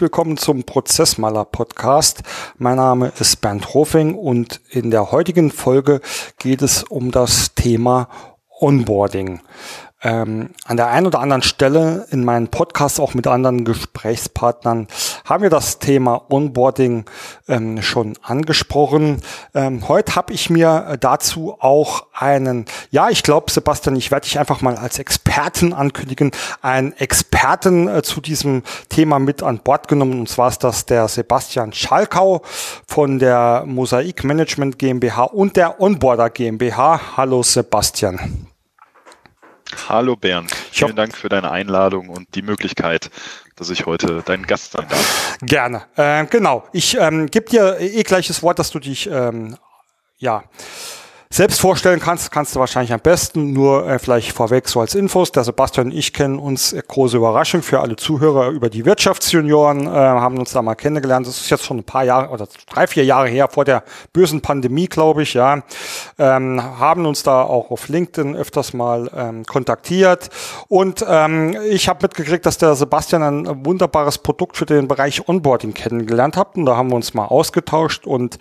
[0.00, 2.22] Willkommen zum Prozessmaler Podcast.
[2.56, 6.00] Mein Name ist Bernd Hofing und in der heutigen Folge
[6.38, 8.08] geht es um das Thema
[8.60, 9.40] Onboarding
[10.02, 14.88] ähm, an der einen oder anderen Stelle in meinen Podcasts auch mit anderen Gesprächspartnern
[15.24, 17.04] haben wir das Thema Onboarding
[17.48, 19.20] ähm, schon angesprochen.
[19.54, 24.38] Ähm, heute habe ich mir dazu auch einen, ja, ich glaube, Sebastian, ich werde dich
[24.38, 26.30] einfach mal als Experten ankündigen,
[26.62, 30.20] einen Experten äh, zu diesem Thema mit an Bord genommen.
[30.20, 32.42] Und zwar ist das der Sebastian Schalkau
[32.86, 37.16] von der Mosaik Management GmbH und der Onboarder GmbH.
[37.16, 38.49] Hallo Sebastian.
[39.88, 43.10] Hallo Bernd, vielen Dank für deine Einladung und die Möglichkeit,
[43.56, 45.38] dass ich heute dein Gast sein darf.
[45.42, 46.64] Gerne, äh, genau.
[46.72, 49.56] Ich ähm, gebe dir eh gleiches Wort, dass du dich ähm,
[50.18, 50.44] ja
[51.32, 53.52] selbst vorstellen kannst, kannst du wahrscheinlich am besten.
[53.52, 55.30] Nur äh, vielleicht vorweg so als Infos.
[55.30, 59.86] Der Sebastian und ich kennen uns, äh, große Überraschung für alle Zuhörer, über die Wirtschaftsjunioren,
[59.86, 61.28] äh, haben uns da mal kennengelernt.
[61.28, 64.40] Das ist jetzt schon ein paar Jahre oder drei, vier Jahre her, vor der bösen
[64.40, 65.62] Pandemie, glaube ich, ja.
[66.18, 70.30] Ähm, haben uns da auch auf LinkedIn öfters mal ähm, kontaktiert.
[70.66, 75.74] Und ähm, ich habe mitgekriegt, dass der Sebastian ein wunderbares Produkt für den Bereich Onboarding
[75.74, 76.56] kennengelernt hat.
[76.56, 78.04] Und da haben wir uns mal ausgetauscht.
[78.04, 78.38] Und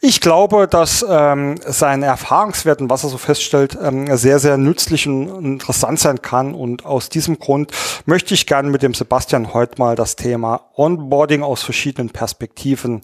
[0.00, 5.44] ich glaube, dass ähm, sein Erfahrungswerten, was er so feststellt, ähm, sehr, sehr nützlich und
[5.44, 6.54] interessant sein kann.
[6.54, 7.72] Und aus diesem Grund
[8.04, 13.02] möchte ich gerne mit dem Sebastian heute mal das Thema Onboarding aus verschiedenen Perspektiven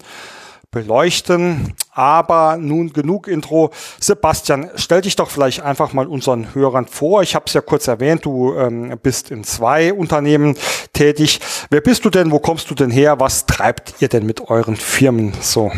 [0.73, 1.73] beleuchten.
[1.91, 3.71] Aber nun genug Intro.
[3.99, 7.21] Sebastian, stell dich doch vielleicht einfach mal unseren Hörern vor.
[7.21, 10.57] Ich habe es ja kurz erwähnt, du ähm, bist in zwei Unternehmen
[10.91, 11.39] tätig.
[11.69, 12.31] Wer bist du denn?
[12.31, 13.19] Wo kommst du denn her?
[13.19, 15.71] Was treibt ihr denn mit euren Firmen so?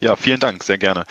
[0.00, 1.04] Ja, vielen Dank, sehr gerne.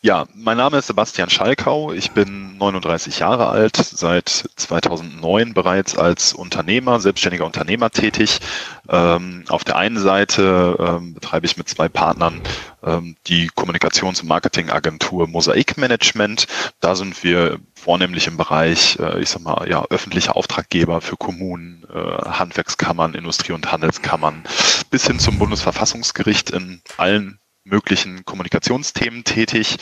[0.00, 1.92] Ja, mein Name ist Sebastian Schalkau.
[1.92, 8.40] Ich bin 39 Jahre alt, seit 2009 bereits als Unternehmer, selbstständiger Unternehmer tätig.
[8.88, 12.40] Ähm, auf der einen Seite ähm, betreibe ich mit zwei Partnern
[12.82, 16.46] ähm, die Kommunikations- und Marketingagentur Mosaik Management.
[16.80, 21.84] Da sind wir vornehmlich im Bereich, äh, ich sag mal, ja, öffentliche Auftraggeber für Kommunen,
[21.92, 24.44] äh, Handwerkskammern, Industrie- und Handelskammern
[24.90, 29.76] bis hin zum Bundesverfassungsgericht in allen möglichen Kommunikationsthemen tätig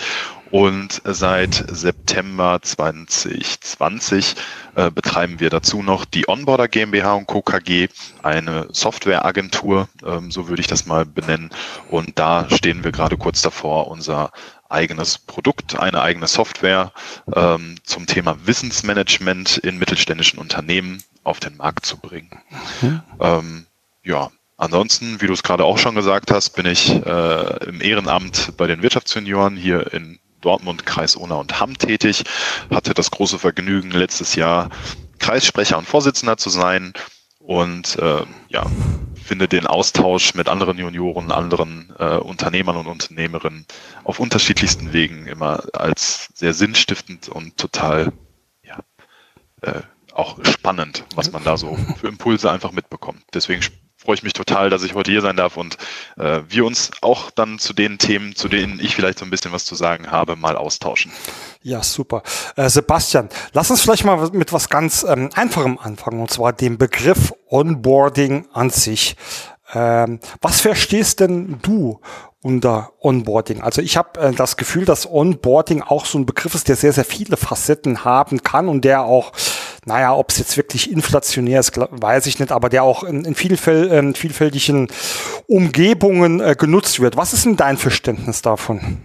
[0.51, 4.35] und seit September 2020
[4.75, 7.41] äh, betreiben wir dazu noch die Onboarder GmbH und Co.
[7.41, 7.89] KG,
[8.23, 11.51] eine Softwareagentur, ähm, so würde ich das mal benennen.
[11.89, 14.33] Und da stehen wir gerade kurz davor, unser
[14.69, 16.93] eigenes Produkt, eine eigene Software
[17.35, 22.41] ähm, zum Thema Wissensmanagement in mittelständischen Unternehmen auf den Markt zu bringen.
[22.81, 23.03] Mhm.
[23.21, 23.67] Ähm,
[24.03, 24.31] ja,
[24.61, 28.67] Ansonsten, wie du es gerade auch schon gesagt hast, bin ich äh, im Ehrenamt bei
[28.67, 32.25] den Wirtschaftsjunioren hier in Dortmund, Kreis Unna und Hamm tätig.
[32.69, 34.69] Hatte das große Vergnügen, letztes Jahr
[35.19, 36.93] Kreissprecher und Vorsitzender zu sein
[37.39, 38.67] und äh, ja,
[39.25, 43.65] finde den Austausch mit anderen Junioren, anderen äh, Unternehmern und Unternehmerinnen
[44.05, 48.13] auf unterschiedlichsten Wegen immer als sehr sinnstiftend und total
[48.63, 48.81] ja,
[49.63, 49.81] äh,
[50.13, 53.23] auch spannend, was man da so für Impulse einfach mitbekommt.
[53.33, 53.63] Deswegen
[54.01, 55.77] freue ich mich total, dass ich heute hier sein darf und
[56.17, 59.53] äh, wir uns auch dann zu den Themen, zu denen ich vielleicht so ein bisschen
[59.53, 61.13] was zu sagen habe, mal austauschen.
[61.63, 62.23] Ja, super.
[62.57, 66.79] Äh, Sebastian, lass uns vielleicht mal mit was ganz ähm, Einfachem anfangen, und zwar dem
[66.79, 69.17] Begriff Onboarding an sich.
[69.75, 72.01] Ähm, was verstehst denn du
[72.43, 73.61] unter Onboarding.
[73.61, 76.93] Also ich habe äh, das Gefühl, dass Onboarding auch so ein Begriff ist, der sehr,
[76.93, 79.33] sehr viele Facetten haben kann und der auch,
[79.85, 83.35] naja, ob es jetzt wirklich inflationär ist, weiß ich nicht, aber der auch in, in
[83.35, 84.89] vielfäl äh, vielfältigen
[85.47, 87.17] Umgebungen äh, genutzt wird.
[87.17, 88.99] Was ist denn dein Verständnis davon?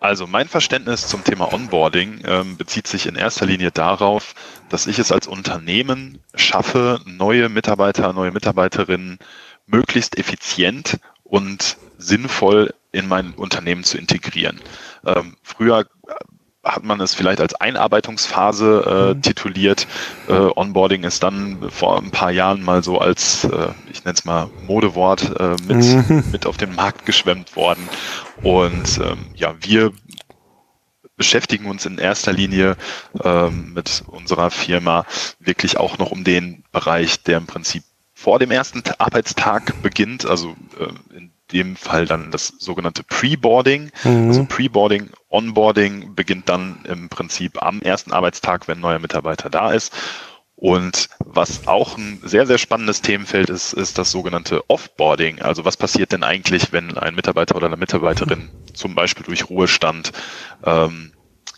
[0.00, 4.34] Also mein Verständnis zum Thema Onboarding ähm, bezieht sich in erster Linie darauf,
[4.70, 9.18] dass ich es als Unternehmen schaffe, neue Mitarbeiter, neue Mitarbeiterinnen
[9.66, 14.60] möglichst effizient und sinnvoll in mein Unternehmen zu integrieren.
[15.04, 15.86] Ähm, früher
[16.62, 19.22] hat man es vielleicht als Einarbeitungsphase äh, mhm.
[19.22, 19.86] tituliert.
[20.28, 24.24] Äh, Onboarding ist dann vor ein paar Jahren mal so als, äh, ich nenne es
[24.24, 26.24] mal Modewort, äh, mit, mhm.
[26.32, 27.88] mit auf den Markt geschwemmt worden.
[28.42, 29.92] Und ähm, ja, wir
[31.16, 32.76] beschäftigen uns in erster Linie
[33.22, 35.04] ähm, mit unserer Firma
[35.38, 37.84] wirklich auch noch um den Bereich, der im Prinzip
[38.14, 43.90] vor dem ersten Arbeitstag beginnt, also äh, in dem Fall dann das sogenannte Pre-Boarding.
[44.04, 44.28] Mhm.
[44.28, 49.72] Also Pre-Boarding, Onboarding beginnt dann im Prinzip am ersten Arbeitstag, wenn ein neuer Mitarbeiter da
[49.72, 49.92] ist.
[50.56, 55.40] Und was auch ein sehr, sehr spannendes Themenfeld ist, ist das sogenannte Offboarding.
[55.40, 60.12] Also was passiert denn eigentlich, wenn ein Mitarbeiter oder eine Mitarbeiterin zum Beispiel durch Ruhestand
[60.64, 61.12] ähm,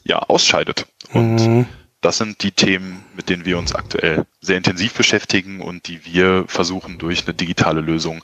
[0.04, 0.86] ja, ausscheidet?
[1.12, 1.66] Und mhm
[2.02, 6.44] das sind die Themen, mit denen wir uns aktuell sehr intensiv beschäftigen und die wir
[6.48, 8.22] versuchen durch eine digitale Lösung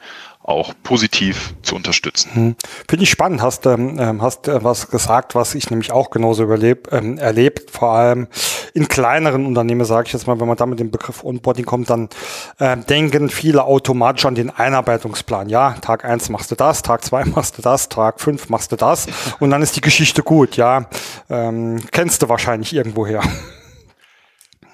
[0.48, 2.30] auch positiv zu unterstützen.
[2.34, 2.56] Hm.
[2.88, 3.42] Finde ich spannend.
[3.42, 7.70] Hast, ähm, ähm hast äh, was gesagt, was ich nämlich auch genauso überlebt, ähm, erlebt,
[7.70, 8.28] vor allem
[8.72, 11.90] in kleineren Unternehmen, sage ich jetzt mal, wenn man da mit dem Begriff Onboarding kommt,
[11.90, 12.08] dann
[12.58, 15.50] äh, denken viele automatisch an den Einarbeitungsplan.
[15.50, 18.76] Ja, Tag eins machst du das, Tag zwei machst du das, Tag fünf machst du
[18.76, 19.06] das
[19.40, 20.56] und dann ist die Geschichte gut.
[20.56, 20.86] Ja,
[21.28, 23.22] ähm, kennst du wahrscheinlich irgendwoher.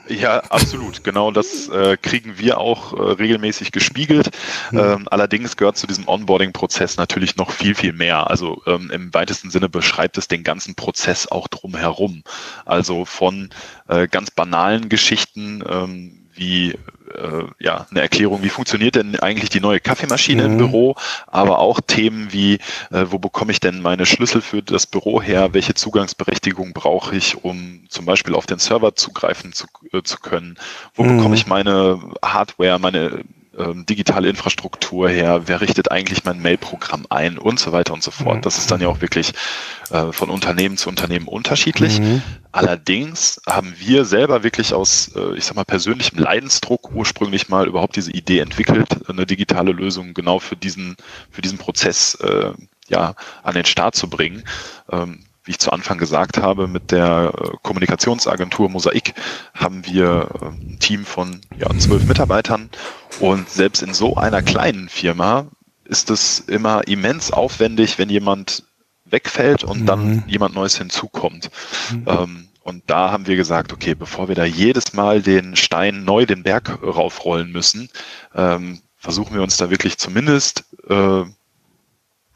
[0.09, 1.03] Ja, absolut.
[1.05, 4.31] Genau das äh, kriegen wir auch äh, regelmäßig gespiegelt.
[4.71, 4.79] Mhm.
[4.79, 8.31] Ähm, allerdings gehört zu diesem Onboarding-Prozess natürlich noch viel, viel mehr.
[8.31, 12.23] Also ähm, im weitesten Sinne beschreibt es den ganzen Prozess auch drumherum.
[12.65, 13.51] Also von
[13.89, 16.79] äh, ganz banalen Geschichten ähm, wie
[17.15, 20.51] äh, ja eine Erklärung, wie funktioniert denn eigentlich die neue Kaffeemaschine mhm.
[20.51, 20.97] im Büro,
[21.27, 22.55] aber auch Themen wie,
[22.91, 27.45] äh, wo bekomme ich denn meine Schlüssel für das Büro her, welche Zugangsberechtigung brauche ich,
[27.45, 30.57] um zum Beispiel auf den Server zugreifen zu, äh, zu können,
[30.95, 31.17] wo mhm.
[31.17, 33.25] bekomme ich meine Hardware, meine
[33.59, 38.11] ähm, digitale Infrastruktur her, wer richtet eigentlich mein Mail-Programm ein und so weiter und so
[38.11, 38.37] fort.
[38.37, 38.43] Mhm.
[38.43, 39.33] Das ist dann ja auch wirklich
[39.91, 42.01] äh, von Unternehmen zu Unternehmen unterschiedlich.
[42.01, 42.23] Mhm.
[42.53, 47.97] Allerdings haben wir selber wirklich aus, äh, ich sag mal, persönlichem Leidensdruck ursprünglich mal überhaupt
[47.97, 50.97] diese Idee entwickelt, eine digitale Lösung genau für diesen,
[51.31, 52.53] für diesen Prozess äh,
[52.89, 54.45] ja, an den Start zu bringen.
[54.91, 59.15] Ähm, wie ich zu Anfang gesagt habe, mit der äh, Kommunikationsagentur Mosaik
[59.55, 62.71] haben wir äh, ein Team von ja, zwölf Mitarbeitern
[63.21, 65.47] und selbst in so einer kleinen Firma
[65.85, 68.65] ist es immer immens aufwendig, wenn jemand
[69.05, 69.87] wegfällt und mhm.
[69.87, 71.51] dann jemand Neues hinzukommt.
[71.93, 72.05] Mhm.
[72.07, 76.25] Ähm, und da haben wir gesagt, okay, bevor wir da jedes Mal den Stein neu
[76.25, 77.91] den Berg raufrollen müssen,
[78.35, 81.25] ähm, versuchen wir uns da wirklich zumindest äh,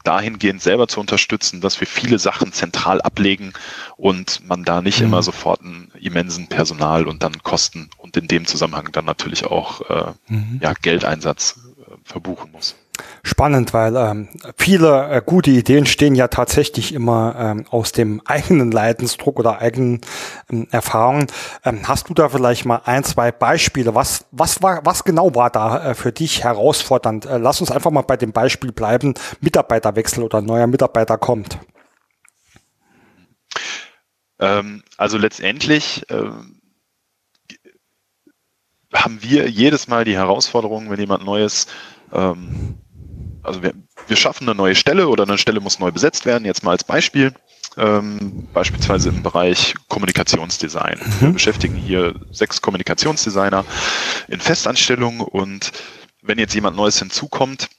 [0.03, 3.53] dahingehend selber zu unterstützen, dass wir viele Sachen zentral ablegen
[3.97, 5.07] und man da nicht mhm.
[5.07, 9.81] immer sofort einen immensen Personal und dann Kosten und in dem Zusammenhang dann natürlich auch
[9.89, 10.59] äh, mhm.
[10.61, 12.75] ja, Geldeinsatz äh, verbuchen muss.
[13.23, 18.71] Spannend, weil ähm, viele äh, gute Ideen stehen ja tatsächlich immer ähm, aus dem eigenen
[18.71, 20.01] Leidensdruck oder eigenen
[20.49, 21.27] ähm, Erfahrungen.
[21.63, 23.95] Ähm, hast du da vielleicht mal ein, zwei Beispiele?
[23.95, 27.25] Was, was war, was genau war da äh, für dich herausfordernd?
[27.25, 31.57] Äh, lass uns einfach mal bei dem Beispiel bleiben: Mitarbeiterwechsel oder neuer Mitarbeiter kommt.
[34.39, 36.59] Ähm, also letztendlich ähm,
[38.93, 41.67] haben wir jedes Mal die Herausforderung, wenn jemand Neues
[42.11, 42.77] ähm,
[43.49, 43.73] also wir,
[44.07, 46.83] wir schaffen eine neue Stelle oder eine Stelle muss neu besetzt werden, jetzt mal als
[46.83, 47.33] Beispiel.
[47.77, 50.99] Ähm, beispielsweise im Bereich Kommunikationsdesign.
[50.99, 51.21] Mhm.
[51.21, 53.63] Wir beschäftigen hier sechs Kommunikationsdesigner
[54.27, 55.71] in Festanstellung und
[56.21, 57.69] wenn jetzt jemand Neues hinzukommt,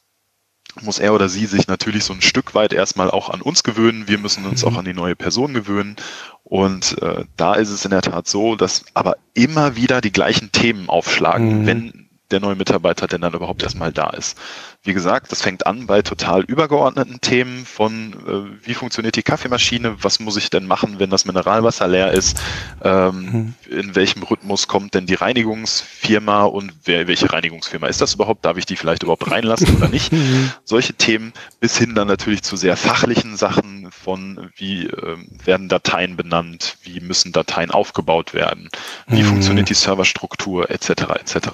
[0.80, 4.06] muss er oder sie sich natürlich so ein Stück weit erstmal auch an uns gewöhnen.
[4.06, 4.68] Wir müssen uns mhm.
[4.68, 5.96] auch an die neue Person gewöhnen.
[6.44, 10.52] Und äh, da ist es in der Tat so, dass aber immer wieder die gleichen
[10.52, 11.66] Themen aufschlagen, mhm.
[11.66, 14.38] wenn der neue Mitarbeiter denn dann überhaupt erstmal da ist.
[14.82, 20.02] Wie gesagt, das fängt an bei total übergeordneten Themen von, äh, wie funktioniert die Kaffeemaschine,
[20.02, 22.40] was muss ich denn machen, wenn das Mineralwasser leer ist,
[22.82, 23.54] ähm, mhm.
[23.70, 28.56] in welchem Rhythmus kommt denn die Reinigungsfirma und wer, welche Reinigungsfirma ist das überhaupt, darf
[28.56, 30.12] ich die vielleicht überhaupt reinlassen oder nicht.
[30.20, 30.50] Mhm.
[30.64, 36.16] Solche Themen bis hin dann natürlich zu sehr fachlichen Sachen von, wie äh, werden Dateien
[36.16, 38.68] benannt, wie müssen Dateien aufgebaut werden,
[39.06, 39.26] wie mhm.
[39.26, 40.90] funktioniert die Serverstruktur etc.
[41.20, 41.48] etc.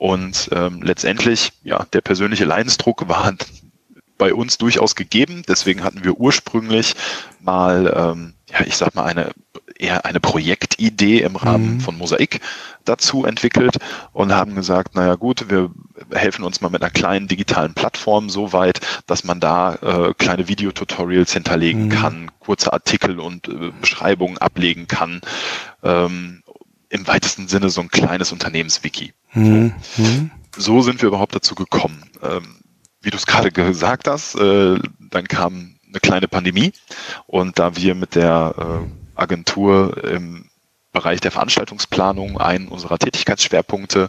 [0.00, 3.34] Und ähm, letztendlich, ja, der persönliche Leidensdruck war
[4.16, 5.42] bei uns durchaus gegeben.
[5.46, 6.94] Deswegen hatten wir ursprünglich
[7.38, 9.32] mal, ähm, ja, ich sag mal, eine
[9.78, 11.80] eher eine Projektidee im Rahmen mhm.
[11.80, 12.40] von Mosaik
[12.86, 13.76] dazu entwickelt
[14.14, 15.70] und haben gesagt, naja gut, wir
[16.12, 20.48] helfen uns mal mit einer kleinen digitalen Plattform so weit, dass man da äh, kleine
[20.48, 21.90] Videotutorials hinterlegen mhm.
[21.90, 25.20] kann, kurze Artikel und äh, Beschreibungen ablegen kann.
[25.82, 26.42] Ähm,
[26.88, 29.12] Im weitesten Sinne so ein kleines Unternehmenswiki.
[29.32, 29.72] Mhm.
[30.56, 32.04] So sind wir überhaupt dazu gekommen.
[32.22, 32.56] Ähm,
[33.02, 36.72] wie du es gerade gesagt hast, äh, dann kam eine kleine Pandemie
[37.26, 40.46] und da wir mit der äh, Agentur im
[40.92, 44.08] Bereich der Veranstaltungsplanung einen unserer Tätigkeitsschwerpunkte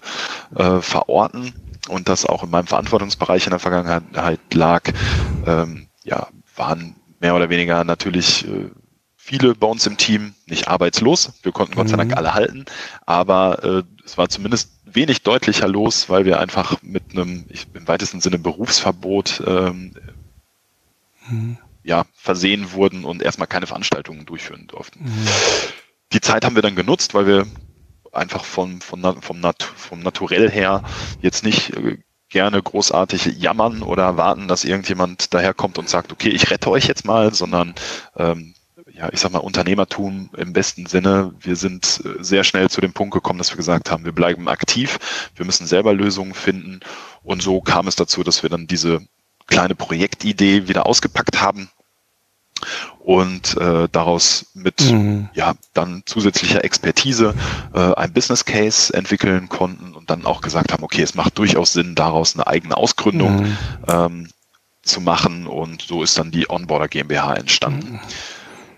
[0.56, 1.54] äh, verorten
[1.90, 4.84] und das auch in meinem Verantwortungsbereich in der Vergangenheit lag,
[5.46, 8.70] ähm, ja, waren mehr oder weniger natürlich äh,
[9.16, 11.34] viele bei uns im Team nicht arbeitslos.
[11.44, 12.18] Wir konnten Gott sei Dank mhm.
[12.18, 12.66] alle halten,
[13.06, 17.88] aber äh, es war zumindest wenig deutlicher los, weil wir einfach mit einem ich, im
[17.88, 19.94] weitesten Sinne Berufsverbot ähm,
[21.30, 21.58] mhm.
[21.84, 25.06] ja, versehen wurden und erstmal keine Veranstaltungen durchführen durften.
[25.06, 25.28] Mhm.
[26.14, 27.48] Die Zeit haben wir dann genutzt, weil wir
[28.12, 30.84] einfach vom, vom, vom, Nat vom Naturell her
[31.22, 31.98] jetzt nicht äh,
[32.30, 37.06] gerne großartig jammern oder warten, dass irgendjemand daherkommt und sagt, okay, ich rette euch jetzt
[37.06, 37.76] mal, sondern
[38.16, 38.54] ähm,
[39.02, 41.34] ja, ich sag mal, Unternehmertum im besten Sinne.
[41.40, 44.48] Wir sind äh, sehr schnell zu dem Punkt gekommen, dass wir gesagt haben, wir bleiben
[44.48, 45.00] aktiv,
[45.36, 46.82] wir müssen selber Lösungen finden.
[47.24, 49.02] Und so kam es dazu, dass wir dann diese
[49.48, 51.70] kleine Projektidee wieder ausgepackt haben
[53.00, 55.30] und äh, daraus mit mhm.
[55.34, 57.34] ja dann zusätzlicher Expertise
[57.74, 61.74] äh, ein Business Case entwickeln konnten und dann auch gesagt haben, okay, es macht durchaus
[61.74, 63.58] Sinn, daraus eine eigene Ausgründung mhm.
[63.88, 64.30] ähm,
[64.84, 67.94] zu machen und so ist dann die Onboarder GmbH entstanden.
[67.94, 68.00] Mhm.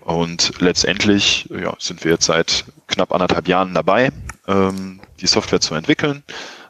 [0.04, 4.12] Und letztendlich ja, sind wir jetzt seit knapp anderthalb Jahren dabei,
[4.46, 6.22] ähm, die Software zu entwickeln.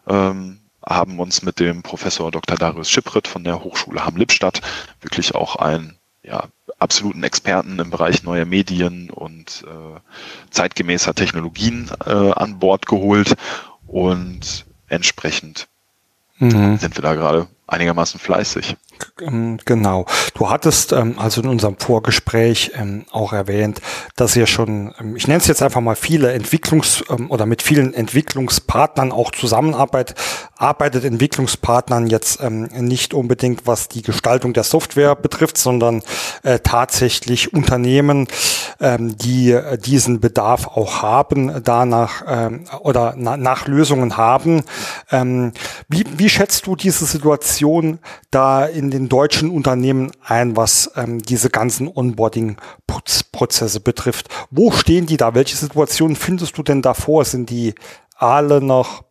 [0.07, 2.57] Ähm, haben uns mit dem Professor Dr.
[2.57, 4.61] Darius Schiprit von der Hochschule Hamm-Lippstadt
[5.01, 6.45] wirklich auch einen ja,
[6.79, 10.01] absoluten Experten im Bereich neuer Medien und äh,
[10.51, 13.35] zeitgemäßer Technologien äh, an Bord geholt
[13.87, 15.69] und entsprechend
[16.39, 16.79] mhm.
[16.79, 18.77] sind wir da gerade einigermaßen fleißig.
[19.21, 20.07] Ähm, genau.
[20.35, 23.81] Du hattest ähm, also in unserem Vorgespräch ähm, auch erwähnt,
[24.17, 27.63] dass ihr schon, ähm, ich nenne es jetzt einfach mal viele Entwicklungs- ähm, oder mit
[27.63, 30.19] vielen Entwicklungspartnern auch zusammenarbeitet,
[30.57, 36.03] arbeitet Entwicklungspartnern jetzt ähm, nicht unbedingt, was die Gestaltung der Software betrifft, sondern
[36.43, 38.27] äh, tatsächlich Unternehmen,
[38.81, 42.23] die äh, diesen Bedarf auch haben, danach
[42.81, 44.63] oder na, nach Lösungen haben.
[45.11, 47.99] wie, wie schätzt du diese Situation
[48.31, 54.29] da in den deutschen Unternehmen ein, was ähm, diese ganzen Onboarding-Prozesse betrifft.
[54.51, 55.35] Wo stehen die da?
[55.35, 57.25] Welche Situationen findest du denn davor?
[57.25, 57.75] Sind die
[58.17, 59.05] alle noch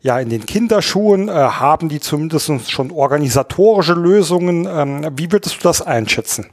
[0.00, 1.28] ja in den Kinderschuhen?
[1.28, 4.66] Äh, haben die zumindest schon organisatorische Lösungen?
[4.66, 6.46] Ähm, wie würdest du das einschätzen?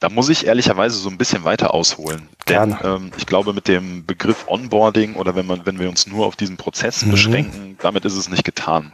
[0.00, 2.28] Da muss ich ehrlicherweise so ein bisschen weiter ausholen.
[2.48, 6.26] Denn ähm, ich glaube, mit dem Begriff Onboarding oder wenn man, wenn wir uns nur
[6.26, 7.10] auf diesen Prozess mhm.
[7.12, 8.92] beschränken, damit ist es nicht getan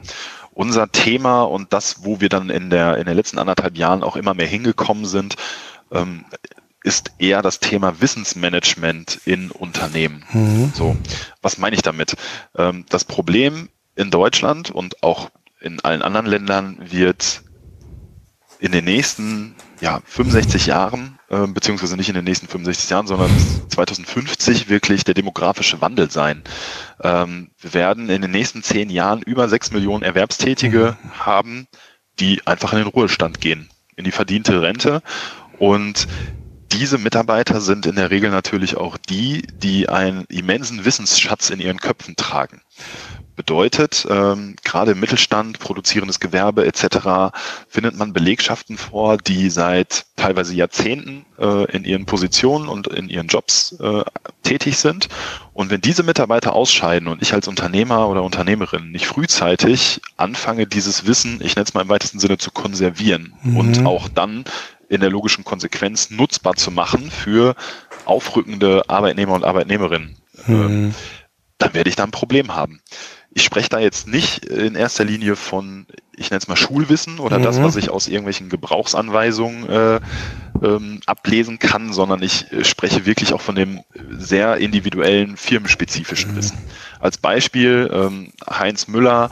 [0.53, 4.17] unser Thema und das, wo wir dann in der, in den letzten anderthalb Jahren auch
[4.17, 5.37] immer mehr hingekommen sind,
[5.91, 6.25] ähm,
[6.83, 10.25] ist eher das Thema Wissensmanagement in Unternehmen.
[10.33, 10.73] Mhm.
[10.75, 10.97] So,
[11.43, 12.17] was meine ich damit?
[12.57, 17.43] Ähm, das Problem in Deutschland und auch in allen anderen Ländern wird
[18.61, 23.31] in den nächsten ja, 65 Jahren, äh, beziehungsweise nicht in den nächsten 65 Jahren, sondern
[23.69, 26.43] 2050 wirklich der demografische Wandel sein.
[27.03, 31.27] Ähm, wir werden in den nächsten zehn Jahren über sechs Millionen Erwerbstätige mhm.
[31.27, 31.67] haben,
[32.21, 35.03] die einfach in den Ruhestand gehen, in die verdiente Rente.
[35.59, 36.07] Und
[36.73, 41.79] diese Mitarbeiter sind in der Regel natürlich auch die, die einen immensen Wissensschatz in ihren
[41.79, 42.61] Köpfen tragen
[43.41, 47.33] bedeutet, ähm, gerade im Mittelstand, produzierendes Gewerbe etc.
[47.71, 53.29] findet man Belegschaften vor, die seit teilweise Jahrzehnten äh, in ihren Positionen und in ihren
[53.29, 54.05] Jobs äh,
[54.43, 55.09] tätig sind.
[55.55, 61.07] Und wenn diese Mitarbeiter ausscheiden und ich als Unternehmer oder Unternehmerin nicht frühzeitig anfange, dieses
[61.07, 63.57] Wissen, ich nenne es mal im weitesten Sinne, zu konservieren mhm.
[63.57, 64.45] und auch dann
[64.91, 67.55] in der logischen Konsequenz nutzbar zu machen für
[68.05, 70.91] aufrückende Arbeitnehmer und Arbeitnehmerinnen, mhm.
[70.91, 70.95] äh,
[71.57, 72.83] dann werde ich da ein Problem haben
[73.33, 75.87] ich spreche da jetzt nicht in erster Linie von,
[76.21, 77.45] ich nenne es mal Schulwissen oder mhm.
[77.45, 80.01] das, was ich aus irgendwelchen Gebrauchsanweisungen äh,
[80.63, 86.37] ähm, ablesen kann, sondern ich spreche wirklich auch von dem sehr individuellen, firmenspezifischen mhm.
[86.37, 86.59] Wissen.
[87.01, 89.31] Als Beispiel ähm, Heinz Müller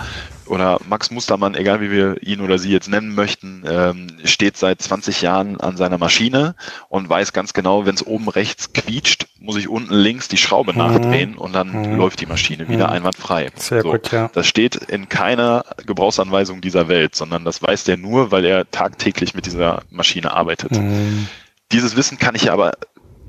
[0.49, 4.81] oder Max Mustermann, egal wie wir ihn oder sie jetzt nennen möchten, ähm, steht seit
[4.81, 6.55] 20 Jahren an seiner Maschine
[6.89, 10.73] und weiß ganz genau, wenn es oben rechts quietscht, muss ich unten links die Schraube
[10.73, 10.79] mhm.
[10.79, 11.97] nachdrehen und dann mhm.
[11.97, 12.95] läuft die Maschine wieder mhm.
[12.95, 13.51] einwandfrei.
[13.57, 14.31] Sehr so, gut, ja.
[14.33, 19.35] Das steht in keiner Gebrauchsanweisung dieser Welt, sondern das weiß der nur, weil er tagtäglich
[19.35, 20.71] mit dieser Maschine arbeitet.
[20.71, 21.27] Mhm.
[21.73, 22.75] Dieses Wissen kann ich aber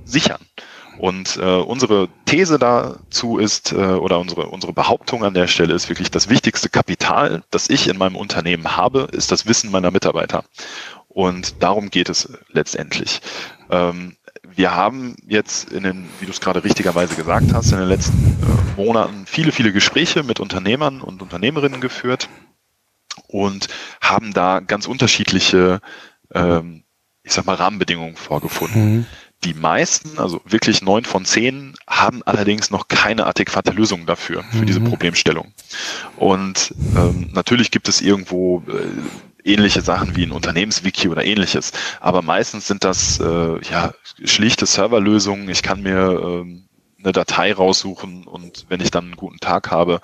[0.05, 0.41] sichern.
[0.99, 5.87] Und äh, unsere These dazu ist, äh, oder unsere, unsere Behauptung an der Stelle ist
[5.87, 10.43] wirklich, das wichtigste Kapital, das ich in meinem Unternehmen habe, ist das Wissen meiner Mitarbeiter.
[11.07, 13.21] Und darum geht es letztendlich.
[13.69, 17.87] Ähm, wir haben jetzt in den, wie du es gerade richtigerweise gesagt hast, in den
[17.87, 22.27] letzten äh, Monaten viele, viele Gespräche mit Unternehmern und Unternehmerinnen geführt
[23.29, 23.67] und
[24.01, 25.79] haben da ganz unterschiedliche,
[26.33, 26.83] ähm,
[27.23, 28.97] ich sag mal, Rahmenbedingungen vorgefunden.
[28.97, 29.05] Mhm.
[29.45, 34.57] Die meisten, also wirklich neun von zehn, haben allerdings noch keine adäquate Lösung dafür, für
[34.57, 34.65] mhm.
[34.65, 35.53] diese Problemstellung.
[36.17, 41.71] Und ähm, natürlich gibt es irgendwo äh, ähnliche Sachen wie ein Unternehmenswiki oder ähnliches.
[42.01, 43.93] Aber meistens sind das äh, ja
[44.25, 45.47] schlichte Serverlösungen.
[45.49, 46.68] Ich kann mir ähm,
[47.01, 50.01] eine Datei raussuchen und wenn ich dann einen guten Tag habe,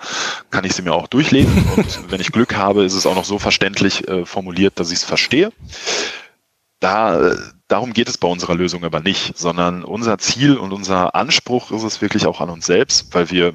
[0.50, 1.66] kann ich sie mir auch durchlesen.
[1.76, 4.98] Und wenn ich Glück habe, ist es auch noch so verständlich äh, formuliert, dass ich
[4.98, 5.52] es verstehe.
[6.80, 7.36] Da äh,
[7.68, 11.82] Darum geht es bei unserer Lösung aber nicht, sondern unser Ziel und unser Anspruch ist
[11.82, 13.54] es wirklich auch an uns selbst, weil wir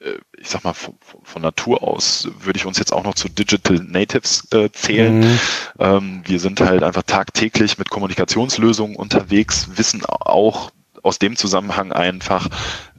[0.00, 3.30] äh, ich sag mal, von, von, Natur aus würde ich uns jetzt auch noch zu
[3.30, 5.20] Digital Natives äh, zählen.
[5.20, 5.40] Mhm.
[5.78, 10.70] Ähm, wir sind halt einfach tagtäglich mit Kommunikationslösungen unterwegs, wissen auch
[11.06, 12.48] aus dem Zusammenhang einfach,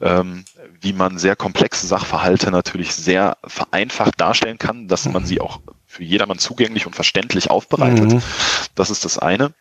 [0.00, 0.44] ähm,
[0.80, 6.04] wie man sehr komplexe Sachverhalte natürlich sehr vereinfacht darstellen kann, dass man sie auch für
[6.04, 8.12] jedermann zugänglich und verständlich aufbereitet.
[8.12, 8.22] Mhm.
[8.74, 9.52] Das ist das eine.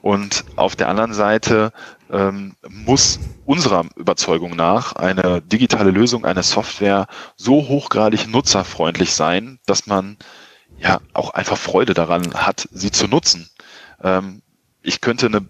[0.00, 1.72] Und auf der anderen Seite
[2.10, 9.86] ähm, muss unserer Überzeugung nach eine digitale Lösung, eine Software so hochgradig nutzerfreundlich sein, dass
[9.86, 10.16] man
[10.78, 13.48] ja auch einfach Freude daran hat, sie zu nutzen.
[14.02, 14.42] Ähm,
[14.82, 15.46] ich könnte eine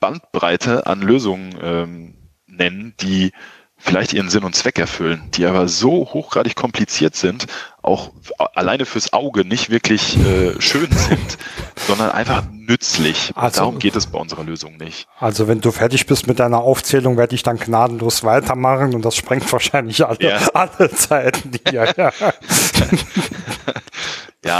[0.00, 2.14] Bandbreite an Lösungen ähm,
[2.46, 3.32] nennen, die
[3.78, 7.46] vielleicht ihren Sinn und Zweck erfüllen, die aber so hochgradig kompliziert sind,
[7.82, 8.12] auch
[8.54, 11.38] alleine fürs Auge nicht wirklich äh, schön sind,
[11.86, 13.32] sondern einfach nützlich.
[13.36, 15.06] Also, Darum geht es bei unserer Lösung nicht.
[15.20, 19.14] Also wenn du fertig bist mit deiner Aufzählung, werde ich dann gnadenlos weitermachen und das
[19.14, 20.38] sprengt wahrscheinlich alle, ja.
[20.54, 21.92] alle Zeiten hier.
[21.96, 22.12] Ja.
[22.18, 22.32] Ja,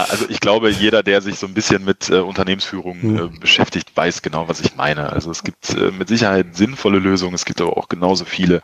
[0.09, 3.19] also ich glaube, jeder, der sich so ein bisschen mit äh, Unternehmensführung hm.
[3.19, 5.13] äh, beschäftigt, weiß genau, was ich meine.
[5.13, 8.63] Also es gibt äh, mit Sicherheit sinnvolle Lösungen, es gibt aber auch genauso viele.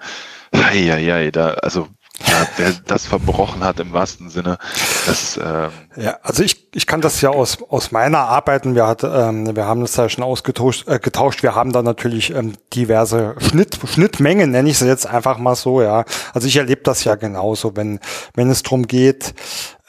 [0.54, 1.88] Heieiei, da, also
[2.26, 4.58] ja, wer das verbrochen hat im wahrsten Sinne,
[5.06, 8.74] das ähm ja, also ich, ich kann das ja aus aus meiner Arbeiten.
[8.74, 10.88] Wir hat, ähm, wir haben das ja schon ausgetauscht.
[10.88, 11.42] Äh, getauscht.
[11.42, 15.82] Wir haben da natürlich ähm, diverse Schnitt Schnittmengen, nenne ich sie jetzt einfach mal so.
[15.82, 18.00] Ja, also ich erlebe das ja genauso, wenn
[18.34, 19.34] wenn es drum geht,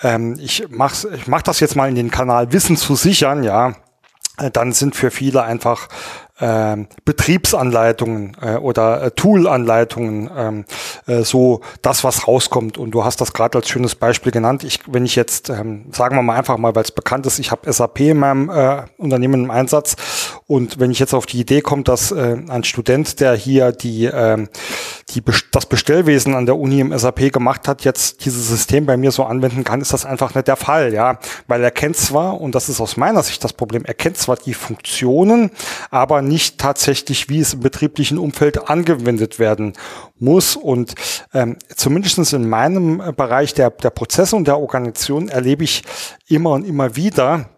[0.02, 3.76] ähm, ich mach's, ich mach das jetzt mal in den Kanal Wissen zu sichern, ja,
[4.52, 5.88] dann sind für viele einfach
[6.44, 10.66] äh, Betriebsanleitungen äh, oder äh, Tool-Anleitungen ähm,
[11.08, 12.78] äh, so das, was rauskommt.
[12.78, 14.64] Und du hast das gerade als schönes Beispiel genannt.
[14.64, 17.52] Ich, wenn ich jetzt, ähm, sagen wir mal einfach mal, weil es bekannt ist, ich
[17.52, 19.96] habe SAP in meinem äh, Unternehmen im Einsatz
[20.48, 24.06] und wenn ich jetzt auf die Idee komme, dass äh, ein Student, der hier die,
[24.06, 24.46] äh,
[25.12, 29.12] die das Bestellwesen an der Uni im SAP gemacht hat, jetzt dieses System bei mir
[29.12, 32.54] so anwenden kann, ist das einfach nicht der Fall, ja, weil er kennt zwar und
[32.56, 35.52] das ist aus meiner Sicht das Problem, er kennt zwar die Funktionen,
[35.90, 39.74] aber nicht tatsächlich, wie es im betrieblichen Umfeld angewendet werden
[40.20, 40.56] muss.
[40.56, 40.96] Und
[41.34, 45.84] ähm, zumindest in meinem äh, Bereich der, der Prozesse und der Organisation erlebe ich
[46.28, 47.50] immer und immer wieder,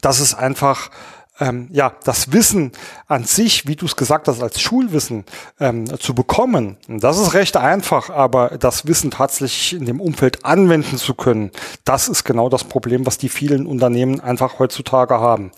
[0.00, 0.90] dass es einfach
[1.38, 2.72] ähm, ja, das Wissen
[3.06, 5.24] an sich, wie du es gesagt hast, als Schulwissen
[5.60, 10.96] ähm, zu bekommen, das ist recht einfach, aber das Wissen tatsächlich in dem Umfeld anwenden
[10.96, 11.50] zu können,
[11.84, 15.52] das ist genau das Problem, was die vielen Unternehmen einfach heutzutage haben.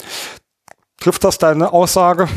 [1.01, 2.29] Trifft das deine Aussage?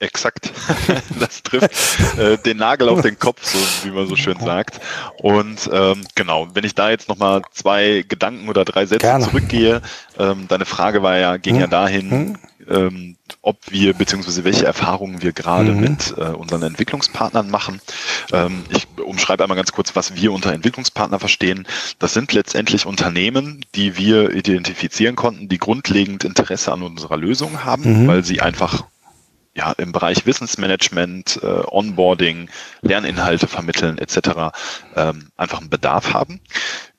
[0.00, 0.52] Exakt.
[1.20, 4.80] das trifft äh, den Nagel auf den Kopf, so wie man so schön sagt.
[5.18, 9.24] Und ähm, genau, wenn ich da jetzt nochmal zwei Gedanken oder drei Sätze Gerne.
[9.24, 9.80] zurückgehe,
[10.18, 11.60] ähm, deine Frage war ja, ging hm.
[11.62, 12.38] ja dahin, hm.
[12.68, 15.80] Ähm, ob wir beziehungsweise welche Erfahrungen wir gerade mhm.
[15.80, 17.80] mit äh, unseren Entwicklungspartnern machen.
[18.32, 21.66] Ähm, ich umschreibe einmal ganz kurz, was wir unter Entwicklungspartner verstehen.
[21.98, 28.04] Das sind letztendlich Unternehmen, die wir identifizieren konnten, die grundlegend Interesse an unserer Lösung haben,
[28.04, 28.08] mhm.
[28.08, 28.84] weil sie einfach
[29.54, 32.48] ja, im Bereich Wissensmanagement, äh, Onboarding,
[32.82, 34.52] Lerninhalte vermitteln etc.
[34.96, 36.40] Ähm, einfach einen Bedarf haben.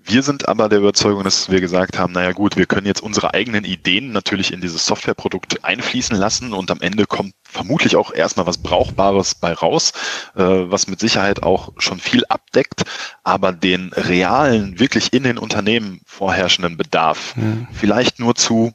[0.08, 3.34] Wir sind aber der Überzeugung, dass wir gesagt haben, naja gut, wir können jetzt unsere
[3.34, 8.46] eigenen Ideen natürlich in dieses Softwareprodukt einfließen lassen und am Ende kommt vermutlich auch erstmal
[8.46, 9.94] was Brauchbares bei raus,
[10.36, 12.84] äh, was mit Sicherheit auch schon viel abdeckt,
[13.24, 17.68] aber den realen, wirklich in den Unternehmen vorherrschenden Bedarf mhm.
[17.74, 18.74] vielleicht nur zu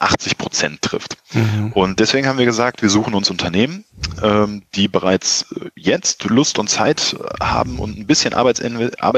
[0.00, 1.18] 80 Prozent trifft.
[1.32, 1.72] Mhm.
[1.72, 3.84] Und deswegen haben wir gesagt, wir suchen uns Unternehmen,
[4.22, 8.60] ähm, die bereits äh, jetzt Lust und Zeit haben und ein bisschen Arbeit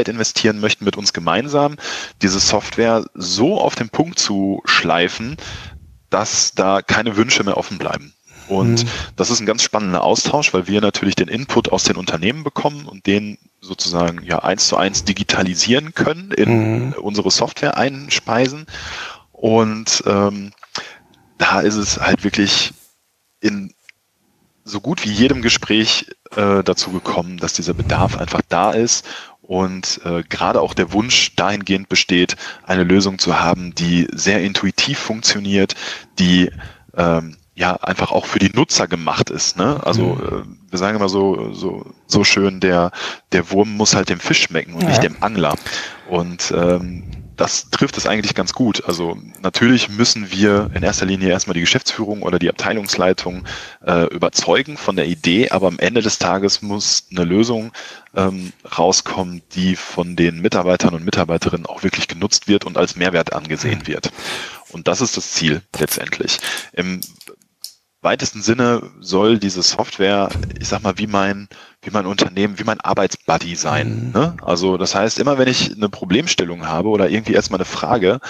[0.08, 1.76] investieren möchten mit uns gemeinsam,
[2.20, 5.36] diese Software so auf den Punkt zu schleifen,
[6.10, 8.12] dass da keine Wünsche mehr offen bleiben.
[8.48, 8.88] Und mhm.
[9.16, 12.86] das ist ein ganz spannender Austausch, weil wir natürlich den Input aus den Unternehmen bekommen
[12.86, 16.92] und den sozusagen ja eins zu eins digitalisieren können, in mhm.
[16.94, 18.66] unsere Software einspeisen.
[19.30, 20.52] Und ähm,
[21.42, 22.72] da ist es halt wirklich
[23.40, 23.74] in
[24.62, 29.04] so gut wie jedem Gespräch äh, dazu gekommen, dass dieser Bedarf einfach da ist
[29.40, 35.00] und äh, gerade auch der Wunsch dahingehend besteht, eine Lösung zu haben, die sehr intuitiv
[35.00, 35.74] funktioniert,
[36.20, 36.48] die
[36.96, 39.56] ähm, ja einfach auch für die Nutzer gemacht ist.
[39.56, 39.80] Ne?
[39.84, 40.22] Also mhm.
[40.22, 42.92] äh, wir sagen immer so so so schön, der
[43.32, 44.90] der Wurm muss halt dem Fisch schmecken und ja.
[44.90, 45.56] nicht dem Angler.
[46.08, 48.84] Und ähm, das trifft es eigentlich ganz gut.
[48.86, 53.44] Also natürlich müssen wir in erster Linie erstmal die Geschäftsführung oder die Abteilungsleitung
[53.86, 57.72] äh, überzeugen von der Idee, aber am Ende des Tages muss eine Lösung
[58.14, 63.32] ähm, rauskommen, die von den Mitarbeitern und Mitarbeiterinnen auch wirklich genutzt wird und als Mehrwert
[63.32, 64.12] angesehen wird.
[64.70, 66.38] Und das ist das Ziel letztendlich.
[66.72, 67.00] Im
[68.02, 71.48] weitesten Sinne soll diese Software, ich sag mal, wie mein,
[71.82, 74.08] wie mein Unternehmen, wie mein Arbeitsbuddy sein.
[74.08, 74.12] Mhm.
[74.12, 74.36] Ne?
[74.42, 78.20] Also das heißt, immer wenn ich eine Problemstellung habe oder irgendwie erstmal eine Frage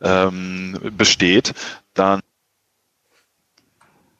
[0.00, 1.54] ähm, besteht,
[1.94, 2.20] dann,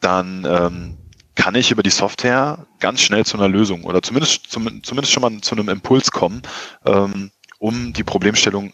[0.01, 0.97] dann ähm,
[1.35, 5.23] kann ich über die Software ganz schnell zu einer Lösung oder zumindest, zum, zumindest schon
[5.23, 6.43] mal zu einem Impuls kommen,
[6.85, 8.73] ähm, um die Problemstellung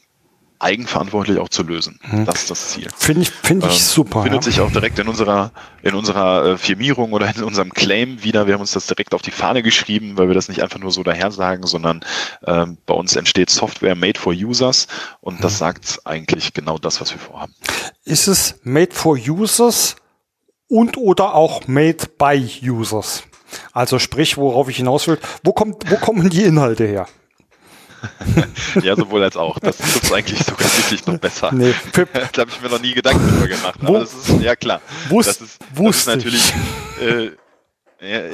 [0.59, 1.99] eigenverantwortlich auch zu lösen.
[2.11, 2.25] Mhm.
[2.25, 2.89] Das ist das Ziel.
[2.97, 4.23] Finde ich, finde ich ähm, super.
[4.23, 4.51] Findet ja.
[4.51, 8.47] sich auch direkt in unserer, in unserer äh, Firmierung oder in unserem Claim wieder.
[8.47, 10.91] Wir haben uns das direkt auf die Fahne geschrieben, weil wir das nicht einfach nur
[10.91, 12.05] so daher sagen, sondern
[12.47, 14.87] ähm, bei uns entsteht Software made for users
[15.21, 15.43] und mhm.
[15.43, 17.55] das sagt eigentlich genau das, was wir vorhaben.
[18.05, 19.97] Ist es made for users
[20.69, 23.23] und oder auch made by users?
[23.73, 27.07] Also sprich, worauf ich hinaus will, wo kommt, wo kommen die Inhalte her?
[28.83, 29.59] ja, sowohl als auch.
[29.59, 31.51] Das ist eigentlich sogar wirklich noch besser.
[31.53, 31.75] Nee,
[32.33, 33.81] da habe ich mir noch nie Gedanken drüber gemacht.
[33.83, 34.81] Aber das ist, ja klar.
[35.09, 36.53] Wusst, das ist, das ist natürlich.
[37.01, 37.31] Äh,
[38.05, 38.31] äh,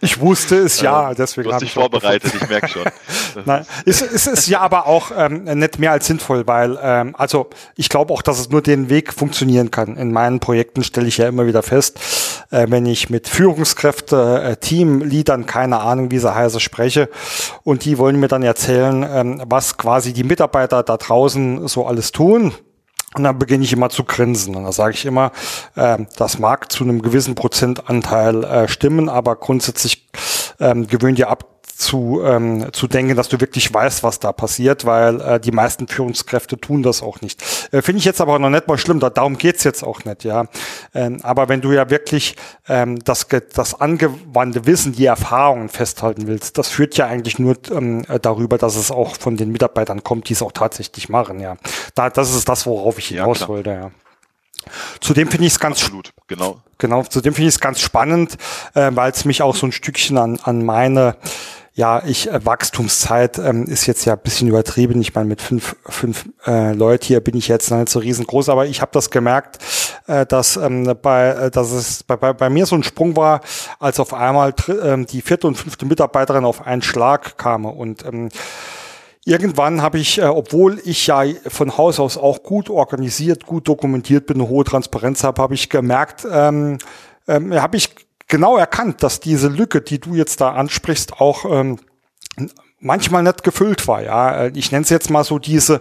[0.00, 2.84] ich wusste es ja, deswegen habe ich dich vorbereitet, ich merke schon.
[3.44, 7.50] Nein, es, es ist ja aber auch ähm, nicht mehr als sinnvoll, weil ähm, also
[7.74, 9.96] ich glaube auch, dass es nur den Weg funktionieren kann.
[9.96, 11.98] In meinen Projekten stelle ich ja immer wieder fest,
[12.50, 17.08] äh, wenn ich mit Führungskräfte, äh, Teamleadern, keine Ahnung, wie sie heiße, spreche
[17.64, 22.12] und die wollen mir dann erzählen, ähm, was quasi die Mitarbeiter da draußen so alles
[22.12, 22.52] tun
[23.14, 24.54] und dann beginne ich immer zu grinsen.
[24.54, 25.32] Und da sage ich immer,
[25.76, 30.08] äh, das mag zu einem gewissen Prozentanteil äh, stimmen, aber grundsätzlich
[30.60, 34.84] ähm, gewöhn dir ab, zu, ähm, zu denken, dass du wirklich weißt, was da passiert,
[34.84, 37.40] weil äh, die meisten Führungskräfte tun das auch nicht.
[37.70, 40.24] Äh, Finde ich jetzt aber noch nicht mal schlimm, da, darum geht's jetzt auch nicht,
[40.24, 40.46] ja.
[40.92, 42.34] Ähm, aber wenn du ja wirklich
[42.68, 48.04] ähm, das, das angewandte Wissen, die Erfahrungen festhalten willst, das führt ja eigentlich nur ähm,
[48.22, 51.58] darüber, dass es auch von den Mitarbeitern kommt, die es auch tatsächlich machen, ja.
[51.94, 53.90] Da, das ist das, worauf ich hinaus ja, wollte, ja.
[55.00, 56.60] Zudem finde ich es ganz Absolut, genau.
[56.78, 58.36] Genau, zudem finde ich es ganz spannend,
[58.74, 61.16] äh, weil es mich auch so ein Stückchen an, an meine
[61.78, 65.00] ja, ich, äh, Wachstumszeit ähm, ist jetzt ja ein bisschen übertrieben.
[65.00, 68.66] Ich meine, mit fünf, fünf äh, Leute hier bin ich jetzt nicht so riesengroß, aber
[68.66, 69.58] ich habe das gemerkt,
[70.08, 73.42] äh, dass, ähm, bei, äh, dass es bei, bei, bei mir so ein Sprung war,
[73.78, 77.64] als auf einmal ähm, die vierte und fünfte Mitarbeiterin auf einen Schlag kam.
[77.64, 78.28] Und ähm,
[79.24, 84.26] Irgendwann habe ich, äh, obwohl ich ja von Haus aus auch gut organisiert, gut dokumentiert
[84.26, 86.78] bin, eine hohe Transparenz habe, habe ich gemerkt, ähm,
[87.28, 91.78] ähm, habe ich genau erkannt, dass diese Lücke, die du jetzt da ansprichst, auch ähm,
[92.78, 94.02] manchmal nicht gefüllt war.
[94.02, 95.80] Ja, ich nenne es jetzt mal so diese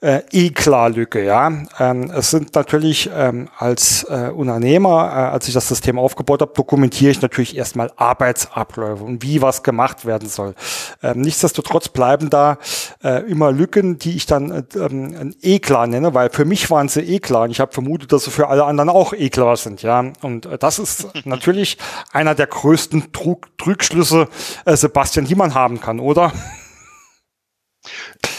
[0.00, 1.24] äh, E-Klar-Lücke.
[1.24, 6.42] Ja, ähm, es sind natürlich ähm, als äh, Unternehmer, äh, als ich das System aufgebaut
[6.42, 10.54] habe, dokumentiere ich natürlich erstmal Arbeitsabläufe und wie was gemacht werden soll.
[11.02, 12.58] Ähm, nichtsdestotrotz bleiben da
[13.02, 17.00] äh, immer Lücken, die ich dann äh, ähm, E-Klar nenne, weil für mich waren sie
[17.00, 19.82] E-Klar und ich habe vermutet, dass sie für alle anderen auch E-Klar sind.
[19.82, 21.78] Ja, und äh, das ist natürlich
[22.12, 24.28] einer der größten Trug Trugschlüsse,
[24.64, 26.32] äh, Sebastian, die man haben kann, oder?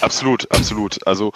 [0.02, 1.06] Absolut, absolut.
[1.08, 1.34] Also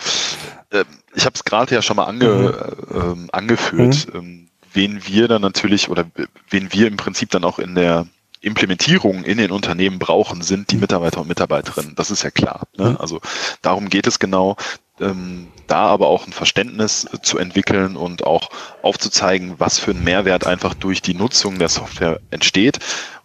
[0.70, 3.28] äh, ich habe es gerade ja schon mal ange, mhm.
[3.28, 4.20] äh, angeführt, mhm.
[4.20, 6.06] ähm, wen wir dann natürlich oder
[6.50, 8.08] wen wir im Prinzip dann auch in der
[8.42, 10.82] Implementierung in den Unternehmen brauchen, sind die mhm.
[10.82, 11.96] Mitarbeiter und Mitarbeiterinnen.
[11.96, 12.68] Das ist ja klar.
[12.78, 12.92] Ne?
[12.92, 12.98] Mhm.
[12.98, 13.22] Also
[13.62, 14.58] darum geht es genau,
[15.00, 18.50] ähm, da aber auch ein Verständnis zu entwickeln und auch
[18.82, 22.80] aufzuzeigen, was für ein Mehrwert einfach durch die Nutzung der Software entsteht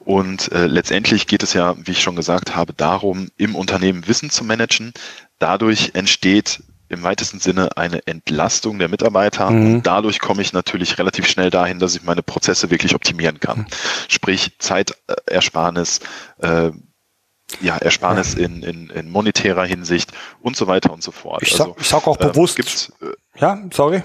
[0.07, 4.31] und äh, letztendlich geht es ja, wie ich schon gesagt habe, darum, im Unternehmen Wissen
[4.31, 4.93] zu managen.
[5.39, 9.75] Dadurch entsteht im weitesten Sinne eine Entlastung der Mitarbeiter mhm.
[9.75, 13.61] und dadurch komme ich natürlich relativ schnell dahin, dass ich meine Prozesse wirklich optimieren kann.
[13.61, 13.67] Mhm.
[14.09, 16.01] Sprich Zeitersparnis,
[16.39, 16.71] äh,
[17.61, 18.45] ja, Ersparnis ja.
[18.45, 21.43] In, in, in monetärer Hinsicht und so weiter und so fort.
[21.43, 22.93] Ich sag, also, ich sag auch ähm, bewusst.
[23.01, 24.03] Äh, ja, sorry.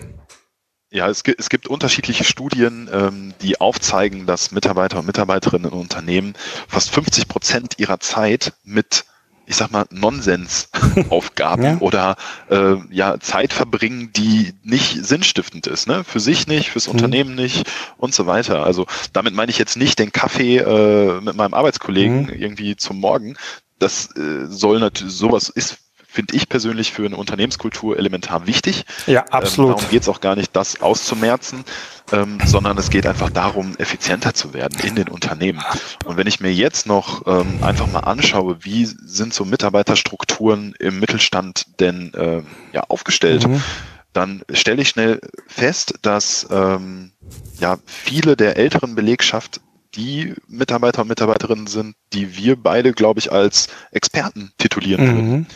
[0.94, 5.78] Ja, es gibt, es gibt unterschiedliche Studien, ähm, die aufzeigen, dass Mitarbeiter und Mitarbeiterinnen in
[5.78, 6.34] Unternehmen
[6.68, 9.06] fast 50 Prozent ihrer Zeit mit,
[9.52, 11.78] ich sag mal, Nonsensaufgaben ja.
[11.82, 12.16] oder
[12.50, 16.06] äh, ja Zeit verbringen, die nicht sinnstiftend ist, ne?
[16.06, 16.94] Für sich nicht, fürs mhm.
[16.94, 18.66] Unternehmen nicht und so weiter.
[18.66, 22.30] Also damit meine ich jetzt nicht den Kaffee äh, mit meinem Arbeitskollegen mhm.
[22.30, 23.36] irgendwie zum Morgen.
[23.78, 25.80] Das äh, soll natürlich, sowas ist
[26.12, 28.86] finde ich persönlich für eine Unternehmenskultur elementar wichtig.
[29.08, 29.72] Ja, absolut.
[29.72, 31.64] Ähm, darum geht es auch gar nicht, das auszumerzen,
[32.12, 35.64] ähm, sondern es geht einfach darum, effizienter zu werden in den Unternehmen.
[36.06, 41.00] Und wenn ich mir jetzt noch ähm, einfach mal anschaue, wie sind so Mitarbeiterstrukturen im
[41.00, 42.42] Mittelstand denn äh,
[42.74, 43.64] ja, aufgestellt, mhm.
[44.12, 47.14] dann stelle ich schnell fest, dass ähm,
[47.60, 49.62] ja viele der älteren Belegschaft
[49.96, 55.16] die Mitarbeiter und Mitarbeiterinnen sind, die wir beide, glaube ich, als Experten titulieren mhm.
[55.16, 55.48] würden.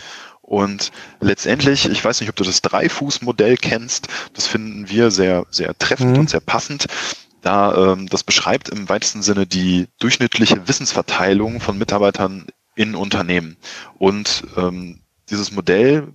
[0.46, 5.76] Und letztendlich, ich weiß nicht, ob du das Dreifuß-Modell kennst, das finden wir sehr, sehr
[5.76, 6.20] treffend mhm.
[6.20, 6.86] und sehr passend.
[7.42, 13.58] da ähm, das beschreibt im weitesten Sinne die durchschnittliche Wissensverteilung von Mitarbeitern in Unternehmen.
[13.98, 16.10] Und ähm, dieses Modell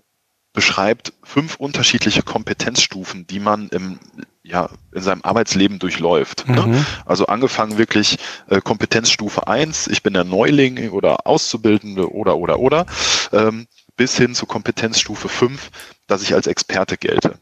[0.53, 3.99] beschreibt fünf unterschiedliche Kompetenzstufen, die man im,
[4.43, 6.49] ja, in seinem Arbeitsleben durchläuft.
[6.49, 6.63] Ne?
[6.63, 6.71] Mhm.
[6.73, 6.87] Ne?
[7.07, 12.87] Also angefangen wirklich äh, Kompetenzstufe eins, ich bin der Neuling oder Auszubildende oder oder oder,
[13.33, 13.67] ähm,
[14.01, 15.71] bis hin zu Kompetenzstufe fünf,
[16.07, 17.35] dass ich als Experte gelte.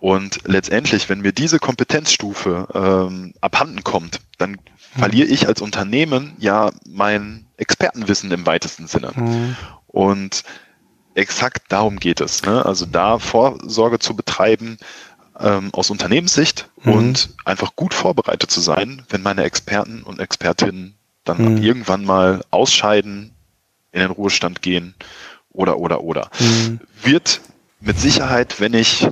[0.00, 4.98] Und letztendlich, wenn mir diese Kompetenzstufe ähm, abhanden kommt, dann mhm.
[4.98, 9.12] verliere ich als Unternehmen ja mein Expertenwissen im weitesten Sinne.
[9.14, 9.56] Mhm.
[9.88, 10.42] Und
[11.14, 12.42] exakt darum geht es.
[12.44, 12.64] Ne?
[12.64, 14.78] Also da Vorsorge zu betreiben
[15.38, 16.92] ähm, aus Unternehmenssicht mhm.
[16.92, 21.62] und einfach gut vorbereitet zu sein, wenn meine Experten und Expertinnen dann mhm.
[21.62, 23.32] irgendwann mal ausscheiden,
[23.92, 24.94] in den Ruhestand gehen
[25.56, 26.30] oder oder oder.
[26.38, 26.80] Mhm.
[27.02, 27.40] Wird
[27.80, 29.08] mit Sicherheit, wenn ich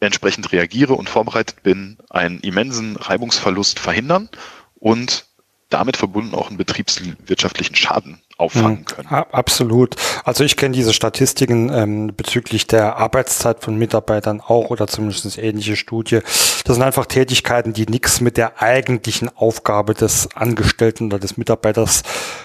[0.00, 4.28] entsprechend reagiere und vorbereitet bin, einen immensen Reibungsverlust verhindern
[4.74, 5.26] und
[5.70, 9.08] damit verbunden auch einen betriebswirtschaftlichen Schaden auffangen können.
[9.08, 9.96] Absolut.
[10.24, 15.74] Also ich kenne diese Statistiken ähm, bezüglich der Arbeitszeit von Mitarbeitern auch oder zumindest ähnliche
[15.74, 16.20] Studie.
[16.64, 22.04] Das sind einfach Tätigkeiten, die nichts mit der eigentlichen Aufgabe des Angestellten oder des Mitarbeiters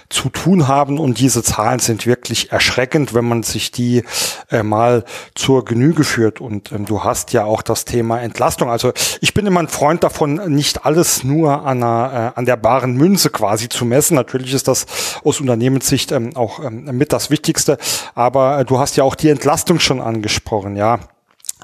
[0.09, 0.97] zu tun haben.
[0.97, 4.03] Und diese Zahlen sind wirklich erschreckend, wenn man sich die
[4.49, 6.41] äh, mal zur Genüge führt.
[6.41, 8.69] Und ähm, du hast ja auch das Thema Entlastung.
[8.71, 12.57] Also ich bin immer ein Freund davon, nicht alles nur an, einer, äh, an der
[12.57, 14.15] baren Münze quasi zu messen.
[14.15, 14.87] Natürlich ist das
[15.23, 17.77] aus Unternehmen Sicht ähm, auch ähm, mit das Wichtigste.
[18.15, 20.99] Aber äh, du hast ja auch die Entlastung schon angesprochen, ja.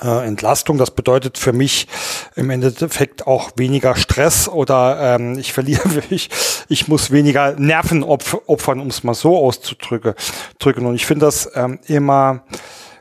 [0.02, 1.88] Äh, Entlastung, das bedeutet für mich
[2.36, 6.30] im Endeffekt auch weniger Stress oder ähm, ich verliere, ich,
[6.70, 10.14] ich muss weniger Nerven opfern, um es mal so auszudrücken.
[10.60, 10.86] Drücken.
[10.86, 12.44] Und ich finde das ähm, immer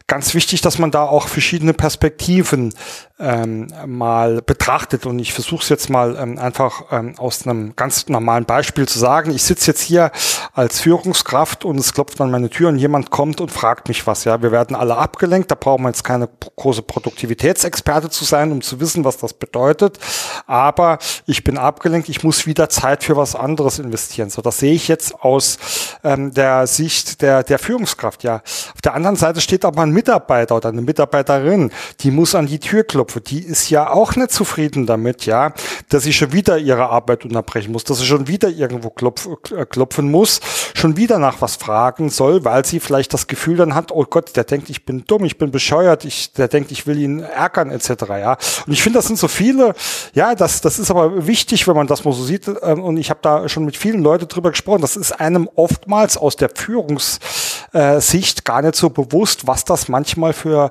[0.08, 2.74] ganz wichtig, dass man da auch verschiedene Perspektiven
[3.20, 5.06] ähm, mal betrachtet.
[5.06, 8.98] Und ich versuche es jetzt mal ähm, einfach ähm, aus einem ganz normalen Beispiel zu
[8.98, 9.30] sagen.
[9.32, 10.10] Ich sitze jetzt hier
[10.54, 14.24] als Führungskraft und es klopft an meine Tür und jemand kommt und fragt mich was.
[14.24, 15.50] Ja, wir werden alle abgelenkt.
[15.50, 19.98] Da brauchen wir jetzt keine große Produktivitätsexperte zu sein, um zu wissen, was das bedeutet.
[20.46, 22.08] Aber ich bin abgelenkt.
[22.08, 24.30] Ich muss wieder Zeit für was anderes investieren.
[24.30, 25.58] So, das sehe ich jetzt aus
[26.04, 28.22] ähm, der Sicht der, der Führungskraft.
[28.22, 28.42] Ja,
[28.74, 32.60] auf der anderen Seite steht aber ein Mitarbeiter oder eine Mitarbeiterin, die muss an die
[32.60, 35.52] Tür klopfen Klopfe, die ist ja auch nicht zufrieden damit, ja,
[35.88, 39.64] dass sie schon wieder ihre Arbeit unterbrechen muss, dass sie schon wieder irgendwo klopf, äh,
[39.64, 40.40] klopfen muss,
[40.74, 44.36] schon wieder nach was fragen soll, weil sie vielleicht das Gefühl dann hat, oh Gott,
[44.36, 47.70] der denkt, ich bin dumm, ich bin bescheuert, ich, der denkt, ich will ihn ärgern,
[47.70, 48.36] etc., ja.
[48.66, 49.74] Und ich finde, das sind so viele,
[50.12, 53.10] ja, das, das ist aber wichtig, wenn man das mal so sieht, ähm, und ich
[53.10, 58.44] habe da schon mit vielen Leuten drüber gesprochen, das ist einem oftmals aus der Führungssicht
[58.44, 60.70] gar nicht so bewusst, was das manchmal für,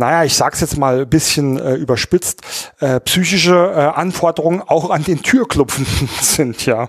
[0.00, 5.04] naja, ich sag's jetzt mal ein bisschen äh, überspitzt, äh, psychische äh, Anforderungen auch an
[5.04, 6.88] den Türklopfenden sind, ja.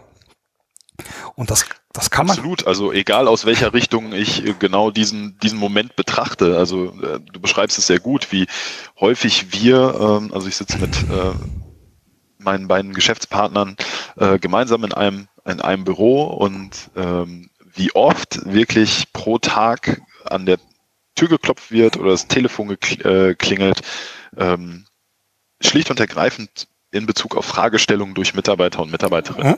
[1.35, 2.37] Und das, das kann man.
[2.37, 2.65] Absolut.
[2.67, 6.57] Also egal aus welcher Richtung ich äh, genau diesen, diesen Moment betrachte.
[6.57, 8.47] Also äh, du beschreibst es sehr gut, wie
[8.99, 11.33] häufig wir, ähm, also ich sitze mit äh,
[12.37, 13.75] meinen beiden Geschäftspartnern
[14.15, 20.45] äh, gemeinsam in einem, in einem Büro und ähm, wie oft wirklich pro Tag an
[20.45, 20.59] der
[21.15, 23.35] Tür geklopft wird oder das Telefon äh,
[24.37, 24.85] ähm,
[25.61, 29.55] schlicht und ergreifend in Bezug auf Fragestellungen durch Mitarbeiter und Mitarbeiterinnen.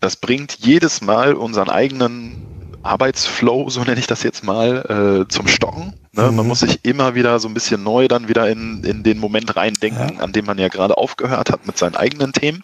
[0.00, 2.46] Das bringt jedes Mal unseren eigenen
[2.82, 5.94] Arbeitsflow, so nenne ich das jetzt mal, äh, zum Stocken.
[6.12, 6.30] Ne?
[6.30, 6.36] Mhm.
[6.36, 9.54] Man muss sich immer wieder so ein bisschen neu dann wieder in, in den Moment
[9.56, 10.22] reindenken, ja.
[10.22, 12.62] an dem man ja gerade aufgehört hat mit seinen eigenen Themen.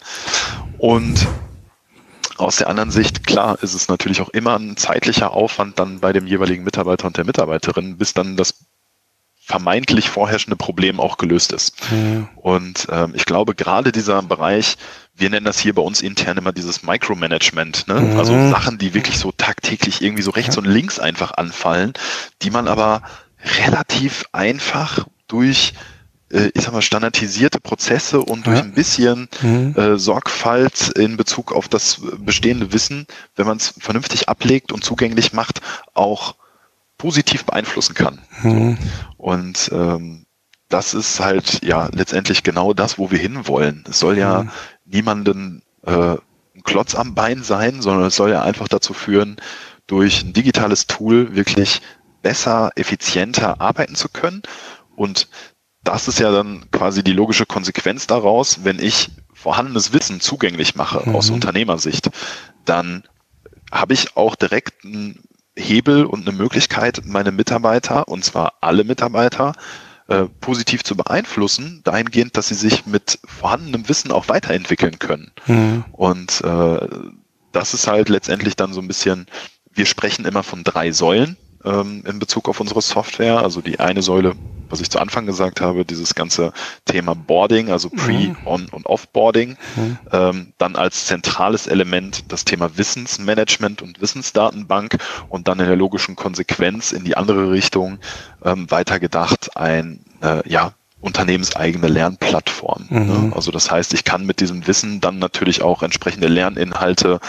[0.78, 1.26] Und
[2.38, 6.12] aus der anderen Sicht, klar, ist es natürlich auch immer ein zeitlicher Aufwand dann bei
[6.12, 8.54] dem jeweiligen Mitarbeiter und der Mitarbeiterin, bis dann das
[9.46, 11.76] vermeintlich vorherrschende Problem auch gelöst ist.
[11.92, 12.28] Mhm.
[12.34, 14.76] Und ähm, ich glaube, gerade dieser Bereich,
[15.14, 18.00] wir nennen das hier bei uns intern immer dieses Micromanagement, ne?
[18.00, 18.18] Mhm.
[18.18, 21.92] also Sachen, die wirklich so tagtäglich irgendwie so rechts und links einfach anfallen,
[22.42, 23.02] die man aber
[23.66, 25.74] relativ einfach durch
[26.28, 28.64] ich sag mal, standardisierte Prozesse und durch ja.
[28.64, 29.74] ein bisschen mhm.
[29.76, 35.32] äh, Sorgfalt in Bezug auf das bestehende Wissen, wenn man es vernünftig ablegt und zugänglich
[35.32, 35.60] macht,
[35.94, 36.34] auch
[36.98, 38.20] positiv beeinflussen kann.
[38.42, 38.78] Mhm.
[39.16, 40.26] Und ähm,
[40.68, 43.84] das ist halt ja letztendlich genau das, wo wir hinwollen.
[43.88, 44.50] Es soll ja mhm.
[44.84, 46.16] niemanden äh,
[46.56, 49.36] ein Klotz am Bein sein, sondern es soll ja einfach dazu führen,
[49.86, 51.80] durch ein digitales Tool wirklich
[52.22, 54.42] besser, effizienter arbeiten zu können.
[54.96, 55.28] Und
[55.86, 61.08] das ist ja dann quasi die logische Konsequenz daraus, wenn ich vorhandenes Wissen zugänglich mache
[61.08, 61.14] mhm.
[61.14, 62.10] aus Unternehmersicht,
[62.64, 63.04] dann
[63.70, 65.22] habe ich auch direkt einen
[65.56, 69.52] Hebel und eine Möglichkeit, meine Mitarbeiter, und zwar alle Mitarbeiter,
[70.08, 75.30] äh, positiv zu beeinflussen, dahingehend, dass sie sich mit vorhandenem Wissen auch weiterentwickeln können.
[75.46, 75.84] Mhm.
[75.92, 76.88] Und äh,
[77.52, 79.26] das ist halt letztendlich dann so ein bisschen,
[79.72, 83.42] wir sprechen immer von drei Säulen ähm, in Bezug auf unsere Software.
[83.42, 84.34] Also die eine Säule,
[84.70, 86.52] was ich zu Anfang gesagt habe, dieses ganze
[86.84, 88.36] Thema Boarding, also Pre-, mhm.
[88.44, 89.56] On- und Offboarding.
[89.76, 89.98] Mhm.
[90.12, 94.96] Ähm, dann als zentrales Element das Thema Wissensmanagement und Wissensdatenbank
[95.28, 97.98] und dann in der logischen Konsequenz in die andere Richtung
[98.44, 100.72] ähm, weitergedacht ein äh, ja,
[101.06, 102.86] unternehmenseigene Lernplattform.
[102.90, 103.00] Ne?
[103.00, 103.28] Mhm.
[103.28, 103.32] Ne?
[103.34, 107.20] Also das heißt, ich kann mit diesem Wissen dann natürlich auch entsprechende Lerninhalte,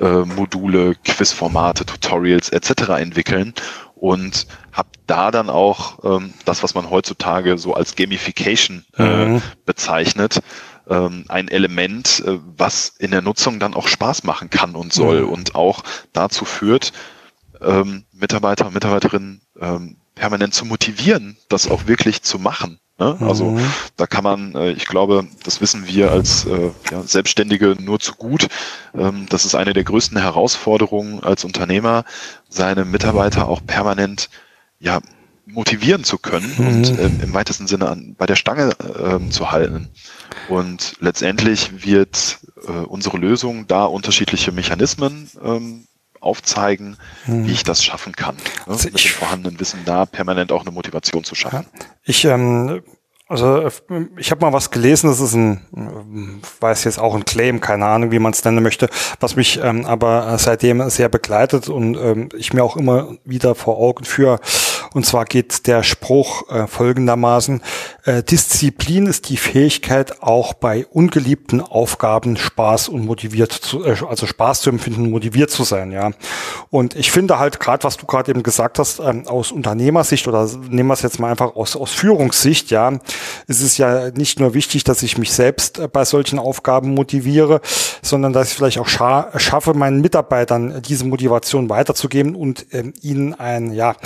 [0.00, 2.88] äh, Module, Quizformate, Tutorials etc.
[2.98, 3.54] entwickeln
[3.94, 9.42] und habe da dann auch ähm, das, was man heutzutage so als Gamification äh, mhm.
[9.64, 10.40] bezeichnet,
[10.88, 15.22] ähm, ein Element, äh, was in der Nutzung dann auch Spaß machen kann und soll
[15.22, 15.28] mhm.
[15.28, 16.92] und auch dazu führt,
[17.60, 22.80] ähm, Mitarbeiter und Mitarbeiterinnen ähm, permanent zu motivieren, das auch wirklich zu machen.
[22.98, 23.16] Ne?
[23.20, 23.72] Also mhm.
[23.96, 28.14] da kann man, äh, ich glaube, das wissen wir als äh, ja, Selbstständige nur zu
[28.14, 28.48] gut.
[28.94, 32.04] Ähm, das ist eine der größten Herausforderungen als Unternehmer,
[32.48, 34.30] seine Mitarbeiter auch permanent
[34.78, 35.00] ja,
[35.46, 36.66] motivieren zu können mhm.
[36.66, 39.88] und äh, im weitesten Sinne an, bei der Stange äh, zu halten.
[40.48, 45.86] Und letztendlich wird äh, unsere Lösung da unterschiedliche Mechanismen ähm,
[46.26, 47.46] aufzeigen, hm.
[47.46, 48.36] wie ich das schaffen kann.
[48.36, 48.42] Ne?
[48.66, 51.66] Also mit dem vorhandenen Wissen da permanent auch eine Motivation zu schaffen.
[51.72, 51.86] Ja.
[52.04, 52.82] Ich ähm,
[53.28, 53.68] also
[54.18, 58.12] ich habe mal was gelesen, das ist ein, weiß jetzt auch ein Claim, keine Ahnung,
[58.12, 62.52] wie man es nennen möchte, was mich ähm, aber seitdem sehr begleitet und ähm, ich
[62.52, 64.38] mir auch immer wieder vor Augen führe.
[64.94, 67.62] Und zwar geht der Spruch äh, folgendermaßen,
[68.06, 74.60] Disziplin ist die Fähigkeit, auch bei ungeliebten Aufgaben Spaß und motiviert zu, äh, also Spaß
[74.60, 76.12] zu empfinden, motiviert zu sein, ja.
[76.70, 80.48] Und ich finde halt gerade, was du gerade eben gesagt hast, ähm, aus Unternehmersicht oder
[80.68, 82.92] nehmen wir es jetzt mal einfach aus, aus Führungssicht, ja,
[83.48, 87.60] ist es ja nicht nur wichtig, dass ich mich selbst äh, bei solchen Aufgaben motiviere,
[88.02, 93.34] sondern dass ich vielleicht auch scha schaffe, meinen Mitarbeitern diese Motivation weiterzugeben und ähm, ihnen
[93.34, 93.96] ein, ja,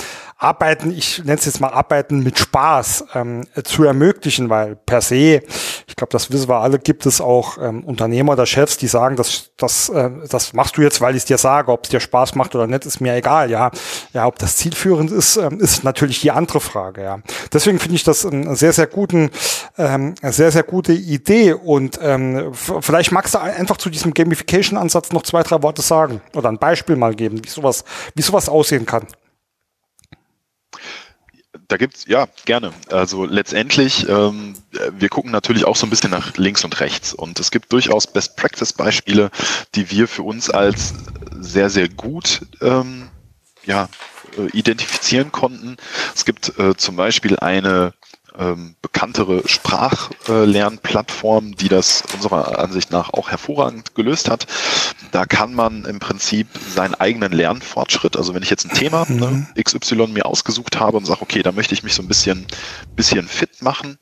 [0.41, 5.41] Arbeiten, ich nenne es jetzt mal Arbeiten mit Spaß ähm, zu ermöglichen, weil per se,
[5.87, 9.15] ich glaube, das wissen wir alle, gibt es auch ähm, Unternehmer oder Chefs, die sagen,
[9.15, 11.99] das, das, äh, das machst du jetzt, weil ich es dir sage, ob es dir
[11.99, 13.71] Spaß macht oder nicht, ist mir egal, ja.
[14.13, 17.19] Ja, ob das zielführend ist, ähm, ist natürlich die andere Frage, ja.
[17.53, 19.29] Deswegen finde ich das eine sehr, sehr guten,
[19.77, 25.23] ähm, sehr, sehr gute Idee und ähm, vielleicht magst du einfach zu diesem Gamification-Ansatz noch
[25.23, 27.83] zwei, drei Worte sagen oder ein Beispiel mal geben, wie sowas,
[28.15, 29.07] wie sowas aussehen kann.
[31.71, 32.73] Da gibt's ja gerne.
[32.89, 34.55] Also letztendlich, ähm,
[34.91, 38.07] wir gucken natürlich auch so ein bisschen nach links und rechts und es gibt durchaus
[38.07, 39.31] Best Practice Beispiele,
[39.73, 40.93] die wir für uns als
[41.39, 43.09] sehr sehr gut ähm,
[43.63, 43.87] ja
[44.37, 45.77] äh, identifizieren konnten.
[46.13, 47.93] Es gibt äh, zum Beispiel eine
[48.37, 54.47] ähm, bekanntere Sprachlernplattform, die das unserer Ansicht nach auch hervorragend gelöst hat.
[55.11, 59.27] Da kann man im Prinzip seinen eigenen Lernfortschritt, also wenn ich jetzt ein Thema ne,
[59.27, 59.47] mhm.
[59.55, 62.45] ne, XY mir ausgesucht habe und sage, okay, da möchte ich mich so ein bisschen,
[62.95, 63.97] bisschen fit machen.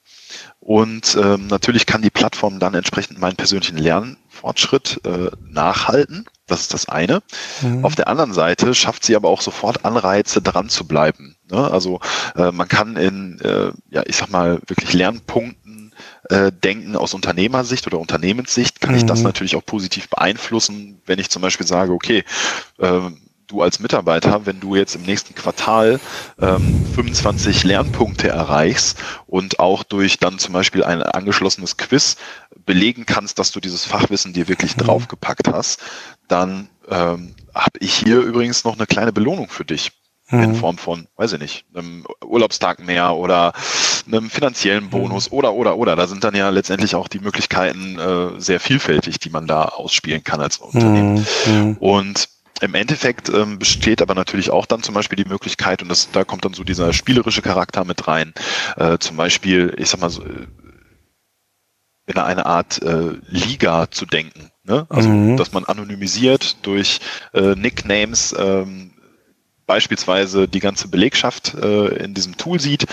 [0.60, 6.26] Und ähm, natürlich kann die Plattform dann entsprechend meinen persönlichen Lernfortschritt äh, nachhalten.
[6.48, 7.22] Das ist das eine.
[7.62, 7.86] Mhm.
[7.86, 11.36] Auf der anderen Seite schafft sie aber auch sofort Anreize, dran zu bleiben.
[11.50, 11.72] Ne?
[11.72, 12.00] Also
[12.36, 15.94] äh, man kann in, äh, ja, ich sag mal, wirklich Lernpunkten
[16.30, 18.98] äh, denken aus Unternehmersicht oder Unternehmenssicht, kann mhm.
[18.98, 19.26] ich das mhm.
[19.26, 22.24] natürlich auch positiv beeinflussen, wenn ich zum Beispiel sage, okay,
[22.80, 23.02] äh,
[23.50, 26.00] du als Mitarbeiter, wenn du jetzt im nächsten Quartal
[26.40, 32.16] ähm, 25 Lernpunkte erreichst und auch durch dann zum Beispiel ein angeschlossenes Quiz
[32.66, 34.82] belegen kannst, dass du dieses Fachwissen dir wirklich mhm.
[34.82, 35.82] draufgepackt hast,
[36.28, 39.92] dann ähm, habe ich hier übrigens noch eine kleine Belohnung für dich
[40.30, 40.44] mhm.
[40.44, 43.54] in Form von, weiß ich nicht, einem Urlaubstag mehr oder
[44.08, 44.90] einem finanziellen mhm.
[44.90, 45.38] Bonus mhm.
[45.38, 45.96] oder, oder, oder.
[45.96, 50.24] Da sind dann ja letztendlich auch die Möglichkeiten äh, sehr vielfältig, die man da ausspielen
[50.24, 51.26] kann als Unternehmen.
[51.46, 51.54] Mhm.
[51.54, 51.78] mhm.
[51.80, 52.30] Und
[52.62, 56.24] im Endeffekt ähm, besteht aber natürlich auch dann zum Beispiel die Möglichkeit, und das, da
[56.24, 58.34] kommt dann so dieser spielerische Charakter mit rein,
[58.78, 60.48] äh, zum Beispiel, ich sag mal so, äh,
[62.08, 64.50] in eine Art äh, Liga zu denken.
[64.64, 64.88] Ne?
[64.90, 65.38] Also, mhm.
[65.38, 67.00] dass man anonymisiert durch
[67.34, 68.92] äh, Nicknames ähm,
[69.68, 72.88] beispielsweise die ganze Belegschaft äh, in diesem Tool sieht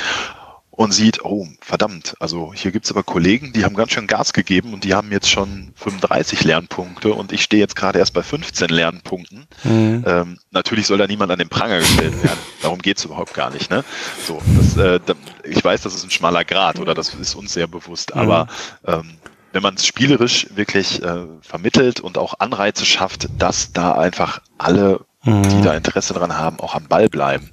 [0.76, 4.74] und sieht, oh, verdammt, also hier gibt's aber Kollegen, die haben ganz schön Gas gegeben
[4.74, 8.68] und die haben jetzt schon 35 Lernpunkte und ich stehe jetzt gerade erst bei 15
[8.68, 9.46] Lernpunkten.
[9.64, 10.04] Mhm.
[10.06, 12.38] Ähm, natürlich soll da niemand an den Pranger gestellt werden.
[12.62, 13.70] Darum geht's überhaupt gar nicht.
[13.70, 13.84] Ne?
[14.26, 15.00] So, das, äh,
[15.44, 18.20] ich weiß, das ist ein schmaler Grad oder das ist uns sehr bewusst, mhm.
[18.20, 18.46] aber
[18.86, 19.16] ähm,
[19.52, 25.00] wenn man es spielerisch wirklich äh, vermittelt und auch Anreize schafft, dass da einfach alle
[25.26, 27.50] die da Interesse dran haben, auch am Ball bleiben,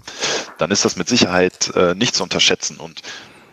[0.57, 2.77] dann ist das mit Sicherheit äh, nicht zu unterschätzen.
[2.77, 3.01] Und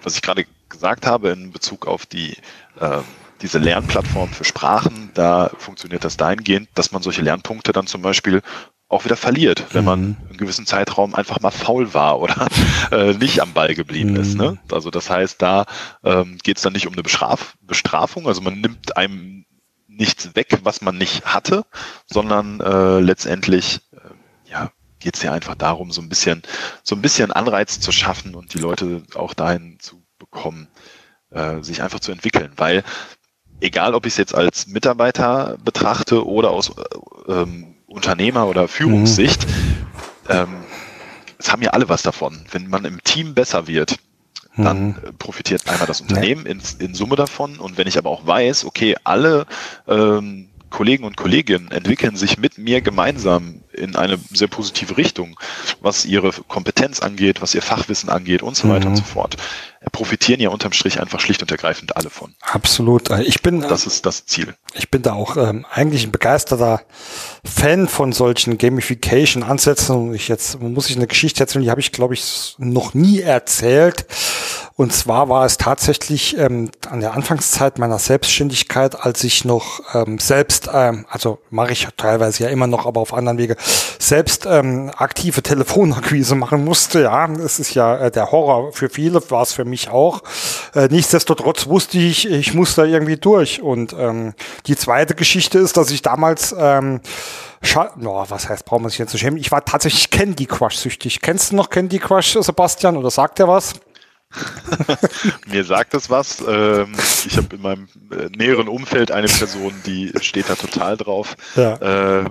[0.02, 2.36] was ich gerade gesagt habe in Bezug auf die
[2.78, 2.98] äh,
[3.42, 8.42] diese Lernplattform für Sprachen, da funktioniert das dahingehend, dass man solche Lernpunkte dann zum Beispiel
[8.88, 10.16] auch wieder verliert, wenn man mhm.
[10.28, 12.48] einen gewissen Zeitraum einfach mal faul war oder
[12.90, 14.20] äh, nicht am Ball geblieben mhm.
[14.20, 14.34] ist.
[14.36, 14.52] Ne?
[14.52, 14.58] Mhm.
[14.72, 15.64] Also das heißt, da
[16.04, 19.44] ähm, geht es dann nicht um eine Bestraf Bestrafung, also man nimmt einem
[19.86, 21.64] nichts weg, was man nicht hatte,
[22.06, 23.80] sondern äh, letztendlich
[25.00, 26.42] geht es ja einfach darum, so ein bisschen,
[26.82, 30.68] so ein bisschen Anreiz zu schaffen und die Leute auch dahin zu bekommen,
[31.30, 32.52] äh, sich einfach zu entwickeln.
[32.56, 32.84] Weil
[33.60, 39.46] egal, ob ich es jetzt als Mitarbeiter betrachte oder aus äh, ähm, Unternehmer- oder Führungssicht,
[39.48, 39.86] mhm.
[40.28, 40.64] ähm,
[41.38, 42.44] es haben ja alle was davon.
[42.50, 43.98] Wenn man im Team besser wird,
[44.56, 45.16] dann mhm.
[45.18, 47.58] profitiert einmal das Unternehmen in, in, Summe davon.
[47.58, 49.46] Und wenn ich aber auch weiß, okay, alle
[49.88, 55.38] ähm, Kollegen und Kolleginnen entwickeln sich mit mir gemeinsam in eine sehr positive Richtung,
[55.80, 58.92] was ihre Kompetenz angeht, was ihr Fachwissen angeht und so weiter mhm.
[58.92, 59.36] und so fort.
[59.92, 62.34] Profitieren ja unterm Strich einfach schlicht und ergreifend alle von.
[62.42, 63.10] Absolut.
[63.10, 64.54] Äh, ich bin, das ist das Ziel.
[64.74, 66.82] Ich bin da auch ähm, eigentlich ein begeisterter
[67.44, 70.12] Fan von solchen Gamification-Ansätzen.
[70.14, 74.06] Ich jetzt muss ich eine Geschichte erzählen, die habe ich glaube ich noch nie erzählt.
[74.80, 80.18] Und zwar war es tatsächlich ähm, an der Anfangszeit meiner Selbstständigkeit, als ich noch ähm,
[80.18, 83.56] selbst, ähm, also mache ich teilweise ja immer noch, aber auf anderen Wege,
[83.98, 87.02] selbst ähm, aktive Telefonakquise machen musste.
[87.02, 90.22] Ja, es ist ja äh, der Horror für viele, war es für mich auch.
[90.74, 93.60] Äh, nichtsdestotrotz wusste ich, ich muss da irgendwie durch.
[93.60, 94.32] Und ähm,
[94.66, 97.02] die zweite Geschichte ist, dass ich damals ähm,
[97.60, 99.38] Scha no, was heißt, braucht man sich jetzt zu schämen?
[99.38, 101.20] Ich war tatsächlich Candy Crush süchtig.
[101.20, 103.74] Kennst du noch Candy Crush, Sebastian, oder sagt er was?
[105.46, 106.42] Mir sagt es was.
[106.46, 106.92] Ähm,
[107.26, 111.36] ich habe in meinem äh, näheren Umfeld eine Person, die steht da total drauf.
[111.56, 112.20] Ja.
[112.20, 112.24] Äh,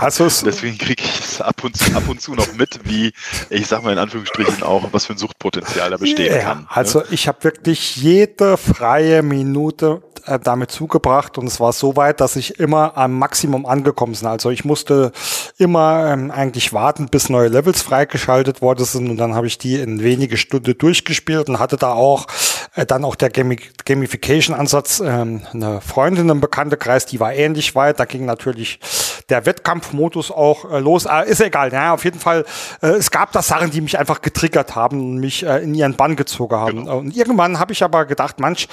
[0.00, 0.42] Hast du's?
[0.44, 3.12] Deswegen kriege ich es ab und, zu, ab und zu noch mit, wie,
[3.50, 6.66] ich sag mal in Anführungsstrichen auch, was für ein Suchtpotenzial da bestehen ja, kann.
[6.68, 7.06] Also ne?
[7.10, 12.36] ich habe wirklich jede freie Minute äh, damit zugebracht und es war so weit, dass
[12.36, 14.26] ich immer am Maximum angekommen bin.
[14.26, 15.12] Also ich musste
[15.58, 19.76] immer ähm, eigentlich warten, bis neue Levels freigeschaltet worden sind und dann habe ich die
[19.76, 22.26] in wenige Stunden durchgespielt und hatte da auch
[22.74, 28.00] äh, dann auch der Gami Gamification-Ansatz, ähm, eine Freundin im Bekanntenkreis, die war ähnlich weit.
[28.00, 28.80] Da ging natürlich
[29.28, 31.06] der Wettkampfmodus auch äh, los.
[31.06, 32.44] Äh, ist egal, ja, auf jeden Fall.
[32.82, 35.94] Äh, es gab da Sachen, die mich einfach getriggert haben und mich äh, in ihren
[35.94, 36.84] Bann gezogen haben.
[36.84, 36.98] Genau.
[36.98, 38.68] Und irgendwann habe ich aber gedacht, manch,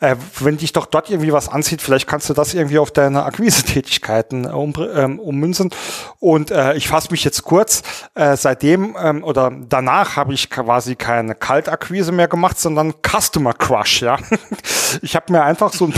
[0.00, 3.24] äh, wenn dich doch dort irgendwie was anzieht, vielleicht kannst du das irgendwie auf deine
[3.24, 5.70] Akquise-Tätigkeiten um, ähm, ummünzen.
[6.20, 7.82] Und äh, ich fasse mich jetzt kurz.
[8.14, 14.02] Äh, seitdem ähm, oder danach habe ich quasi keine Kaltakquise mehr gemacht, sondern Customer Crush.
[14.02, 14.18] Ja,
[15.02, 15.94] ich habe mir einfach so ein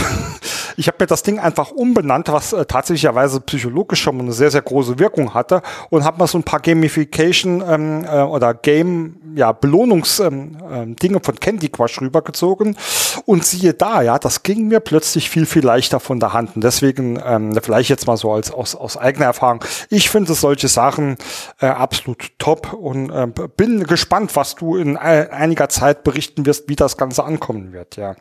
[0.77, 4.61] ich habe mir das Ding einfach umbenannt, was äh, tatsächlicherweise psychologisch schon eine sehr, sehr
[4.61, 9.51] große Wirkung hatte und habe mal so ein paar Gamification ähm, äh, oder Game, ja,
[9.51, 12.77] Belohnungsdinge ähm, äh, von Candy Crush rübergezogen
[13.25, 16.63] und siehe da, ja, das ging mir plötzlich viel, viel leichter von der Hand und
[16.63, 19.63] deswegen ähm, vielleicht jetzt mal so als aus, aus eigener Erfahrung.
[19.89, 21.17] Ich finde solche Sachen
[21.59, 26.69] äh, absolut top und äh, bin gespannt, was du in äh, einiger Zeit berichten wirst,
[26.69, 28.15] wie das Ganze ankommen wird, ja.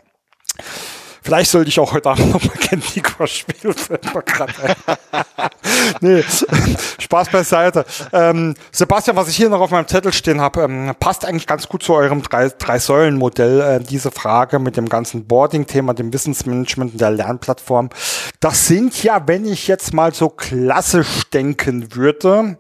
[1.27, 3.75] Vielleicht sollte ich auch heute Abend noch mal Candy Crush spielen.
[6.01, 6.23] nee,
[7.01, 7.85] Spaß beiseite.
[8.13, 11.69] Ähm, Sebastian, was ich hier noch auf meinem Zettel stehen habe, ähm, passt eigentlich ganz
[11.69, 13.59] gut zu eurem Drei-Säulen-Modell.
[13.59, 17.91] Drei äh, diese Frage mit dem ganzen Boarding-Thema, dem Wissensmanagement und der Lernplattform.
[18.39, 22.57] Das sind ja, wenn ich jetzt mal so klassisch denken würde,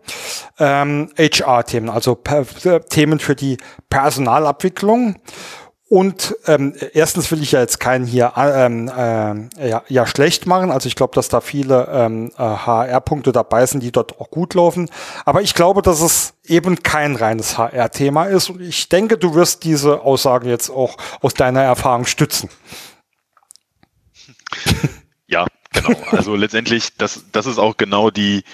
[0.59, 2.21] ähm, HR-Themen, also
[2.64, 3.59] äh, Themen für die
[3.91, 5.14] Personalabwicklung.
[5.89, 10.72] Und ähm, erstens will ich ja jetzt keinen hier ähm, äh, ja, ja schlecht machen.
[10.72, 14.91] Also ich glaube, dass da viele ähm, HR-Punkte dabei sind, die dort auch gut laufen.
[15.24, 18.51] Aber ich glaube, dass es eben kein reines HR-Thema ist.
[18.51, 22.49] Und ich denke, du wirst diese Aussage jetzt auch aus deiner Erfahrung stützen.
[25.28, 25.99] Ja, genau.
[26.12, 28.45] Also letztendlich, das, das ist auch genau die,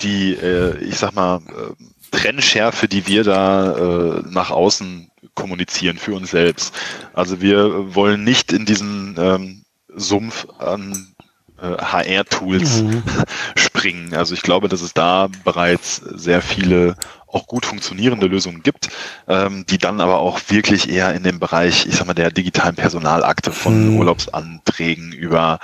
[0.00, 1.74] die, äh, ich sag mal, äh,
[2.10, 6.74] Trennschärfe, die wir da äh, nach außen kommunizieren für uns selbst.
[7.12, 9.64] Also wir wollen nicht in diesen ähm,
[9.94, 11.14] Sumpf an
[11.60, 13.02] äh, HR-Tools mhm.
[13.56, 14.14] springen.
[14.14, 16.96] Also ich glaube, dass es da bereits sehr viele
[17.26, 18.90] auch gut funktionierende Lösungen gibt,
[19.26, 22.76] ähm, die dann aber auch wirklich eher in dem Bereich, ich sag mal, der digitalen
[22.76, 23.98] Personalakte von mhm.
[23.98, 25.58] Urlaubsanträgen über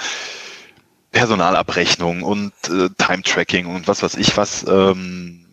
[1.12, 5.47] Personalabrechnung und äh, Time-Tracking und was weiß ich was ähm,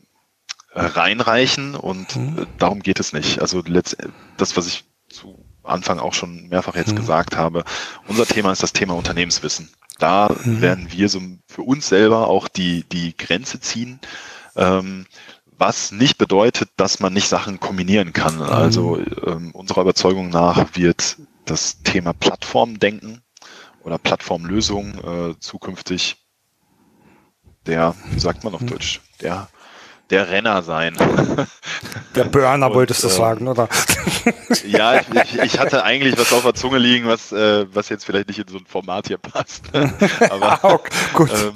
[0.75, 2.39] reinreichen und mhm.
[2.39, 3.39] Äh, darum geht es nicht.
[3.39, 3.63] Also
[4.37, 6.97] das, was ich zu Anfang auch schon mehrfach jetzt mhm.
[6.97, 7.63] gesagt habe,
[8.07, 9.69] unser Thema ist das Thema Unternehmenswissen.
[9.97, 10.61] Da mhm.
[10.61, 13.99] werden wir so für uns selber auch die, die Grenze ziehen,
[14.55, 15.05] ähm,
[15.57, 18.41] was nicht bedeutet, dass man nicht Sachen kombinieren kann.
[18.41, 23.21] Also ähm, unserer Überzeugung nach wird das Thema Plattformdenken
[23.83, 26.17] oder Plattformlösung äh, zukünftig
[27.65, 28.67] der, wie sagt man auf hm.
[28.67, 29.47] Deutsch, der
[30.09, 30.95] der Renner sein.
[32.15, 33.67] Der Burner wolltest du äh, sagen, oder?
[34.65, 38.27] Ja, ich, ich, hatte eigentlich was auf der Zunge liegen, was, äh, was jetzt vielleicht
[38.27, 39.65] nicht in so ein Format hier passt.
[40.29, 41.31] Aber ah, okay, gut.
[41.31, 41.53] Ähm,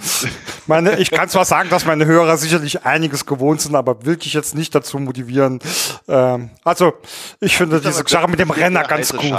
[0.67, 4.33] meine, ich kann zwar sagen, dass meine Hörer sicherlich einiges gewohnt sind, aber will ich
[4.33, 5.59] jetzt nicht dazu motivieren.
[6.07, 6.93] Ähm, also,
[7.39, 9.21] ich finde diese Sache mit dem Renner ganz gut.
[9.23, 9.35] So,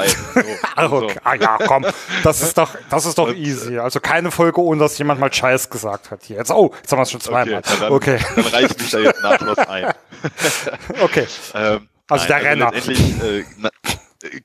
[0.76, 1.20] ah, okay.
[1.24, 1.86] ah, ja, komm,
[2.22, 3.78] das ist doch, das ist doch Und, easy.
[3.78, 6.36] Also keine Folge, ohne dass jemand mal Scheiß gesagt hat hier.
[6.36, 7.58] Jetzt, oh, jetzt haben wir es schon zweimal.
[7.58, 8.18] Okay, dann, okay.
[8.36, 9.92] dann reicht mich da jetzt nahtlos ein.
[11.02, 11.26] okay.
[11.54, 13.32] Ähm, also Nein, der also Renner.
[13.38, 13.70] Äh, na,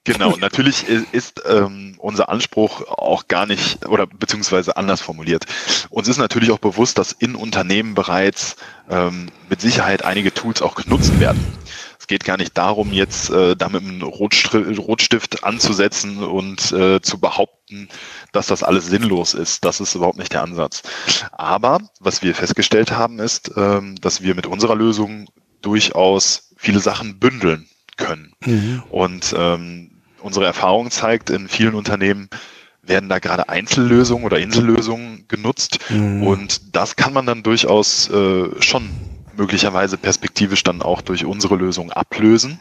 [0.03, 5.45] genau, natürlich ist, ähm, unser Anspruch auch gar nicht oder beziehungsweise anders formuliert.
[5.89, 8.55] Uns ist natürlich auch bewusst, dass in Unternehmen bereits
[8.89, 11.43] ähm, mit Sicherheit einige Tools auch genutzt werden.
[11.99, 17.19] Es geht gar nicht darum, jetzt äh, da mit einem Rotstift anzusetzen und äh, zu
[17.19, 17.89] behaupten,
[18.31, 19.65] dass das alles sinnlos ist.
[19.65, 20.83] Das ist überhaupt nicht der Ansatz.
[21.31, 25.29] Aber was wir festgestellt haben, ist, ähm, dass wir mit unserer Lösung
[25.61, 27.67] durchaus viele Sachen bündeln
[27.97, 28.33] können.
[28.45, 28.83] Mhm.
[28.89, 29.91] Und ähm,
[30.21, 32.29] unsere Erfahrung zeigt, in vielen Unternehmen
[32.81, 35.79] werden da gerade Einzellösungen oder Insellösungen genutzt.
[35.89, 36.23] Mhm.
[36.23, 38.89] Und das kann man dann durchaus äh, schon
[39.35, 42.59] möglicherweise perspektivisch dann auch durch unsere Lösung ablösen.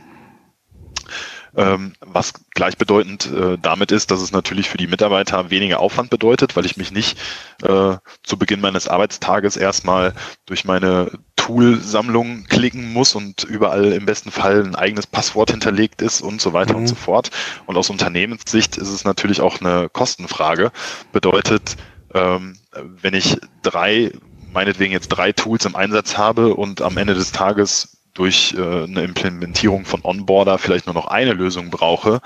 [1.57, 6.57] Ähm, was gleichbedeutend äh, damit ist, dass es natürlich für die Mitarbeiter weniger Aufwand bedeutet,
[6.57, 7.19] weil ich mich nicht
[7.63, 10.15] äh, zu Beginn meines Arbeitstages erstmal
[10.47, 16.23] durch meine Tool-Sammlung klicken muss und überall im besten Fall ein eigenes Passwort hinterlegt ist
[16.23, 16.81] und so weiter mhm.
[16.81, 17.31] und so fort.
[17.67, 20.73] Und aus Unternehmenssicht ist es natürlich auch eine Kostenfrage.
[21.13, 21.77] Bedeutet,
[22.15, 24.13] ähm, wenn ich drei,
[24.53, 29.03] meinetwegen jetzt drei Tools im Einsatz habe und am Ende des Tages durch äh, eine
[29.03, 32.21] Implementierung von Onboarder vielleicht nur noch eine Lösung brauche,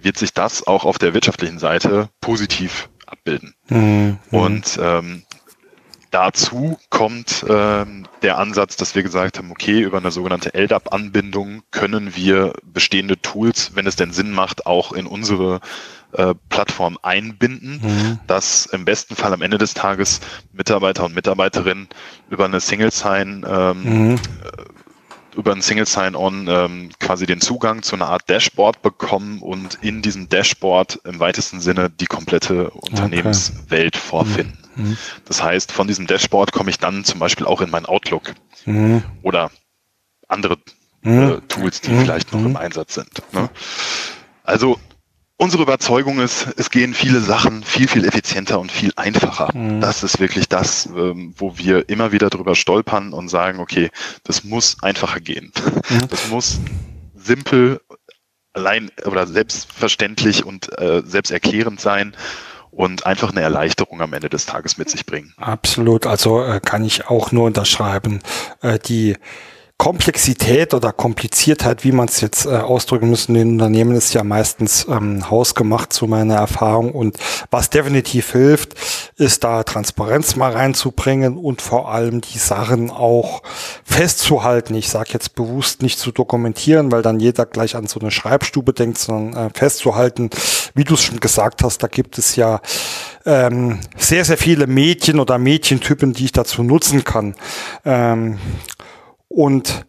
[0.00, 3.54] wird sich das auch auf der wirtschaftlichen Seite positiv abbilden.
[3.68, 4.18] Mhm.
[4.30, 5.22] Und ähm,
[6.12, 12.14] dazu kommt ähm, der Ansatz, dass wir gesagt haben, okay, über eine sogenannte LDAP-Anbindung können
[12.14, 15.60] wir bestehende Tools, wenn es denn Sinn macht, auch in unsere
[16.12, 18.18] äh, Plattform einbinden, mhm.
[18.26, 20.20] dass im besten Fall am Ende des Tages
[20.52, 21.88] Mitarbeiter und Mitarbeiterinnen
[22.30, 24.20] über eine Single Sign ähm, mhm.
[25.34, 30.02] Über ein Single Sign-On ähm, quasi den Zugang zu einer Art Dashboard bekommen und in
[30.02, 34.06] diesem Dashboard im weitesten Sinne die komplette Unternehmenswelt okay.
[34.06, 34.58] vorfinden.
[34.76, 34.96] Mhm.
[35.24, 38.34] Das heißt, von diesem Dashboard komme ich dann zum Beispiel auch in mein Outlook
[38.66, 39.02] mhm.
[39.22, 39.50] oder
[40.28, 40.58] andere
[41.02, 41.22] mhm.
[41.22, 42.00] äh, Tools, die mhm.
[42.00, 42.56] vielleicht noch im mhm.
[42.56, 43.22] Einsatz sind.
[43.32, 43.48] Ne?
[44.44, 44.78] Also
[45.42, 49.50] unsere Überzeugung ist, es gehen viele Sachen viel, viel effizienter und viel einfacher.
[49.52, 49.80] Mhm.
[49.80, 53.90] Das ist wirklich das, ähm, wo wir immer wieder drüber stolpern und sagen, okay,
[54.22, 55.52] das muss einfacher gehen.
[55.90, 56.08] Mhm.
[56.08, 56.60] Das muss
[57.16, 57.80] simpel,
[58.52, 62.14] allein oder selbstverständlich und äh, selbsterklärend sein
[62.70, 65.34] und einfach eine Erleichterung am Ende des Tages mit sich bringen.
[65.38, 68.20] Absolut, also äh, kann ich auch nur unterschreiben.
[68.60, 69.16] Äh, die
[69.78, 74.22] Komplexität oder Kompliziertheit, wie man es jetzt äh, ausdrücken müssen, in den Unternehmen ist ja
[74.22, 76.92] meistens ähm, hausgemacht zu meiner Erfahrung.
[76.92, 77.18] Und
[77.50, 78.74] was definitiv hilft,
[79.16, 83.42] ist da Transparenz mal reinzubringen und vor allem die Sachen auch
[83.84, 84.74] festzuhalten.
[84.74, 88.72] Ich sage jetzt bewusst nicht zu dokumentieren, weil dann jeder gleich an so eine Schreibstube
[88.72, 90.30] denkt, sondern äh, festzuhalten,
[90.74, 92.60] wie du es schon gesagt hast, da gibt es ja
[93.26, 97.34] ähm, sehr, sehr viele Mädchen oder Mädchentypen, die ich dazu nutzen kann.
[97.84, 98.38] Ähm,
[99.32, 99.86] und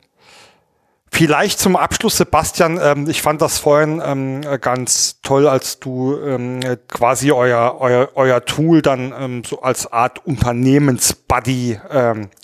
[1.16, 6.60] Vielleicht zum Abschluss, Sebastian, ähm, ich fand das vorhin ähm, ganz toll, als du ähm,
[6.88, 11.80] quasi euer, euer, euer Tool dann so als Art Unternehmensbuddy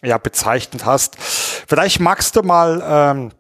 [0.04, 1.16] ja, bezeichnet hast.
[1.18, 3.32] Vielleicht magst du mal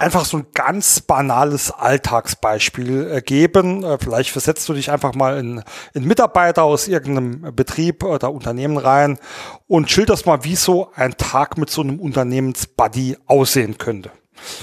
[0.00, 3.84] einfach so ein ganz banales Alltagsbeispiel äh, geben.
[3.84, 5.62] Äh, vielleicht versetzt du dich einfach mal in,
[5.94, 9.18] in Mitarbeiter aus irgendeinem Betrieb oder Unternehmen rein
[9.66, 14.10] und schilderst mal, wie so ein Tag mit so einem Unternehmensbuddy aussehen könnte.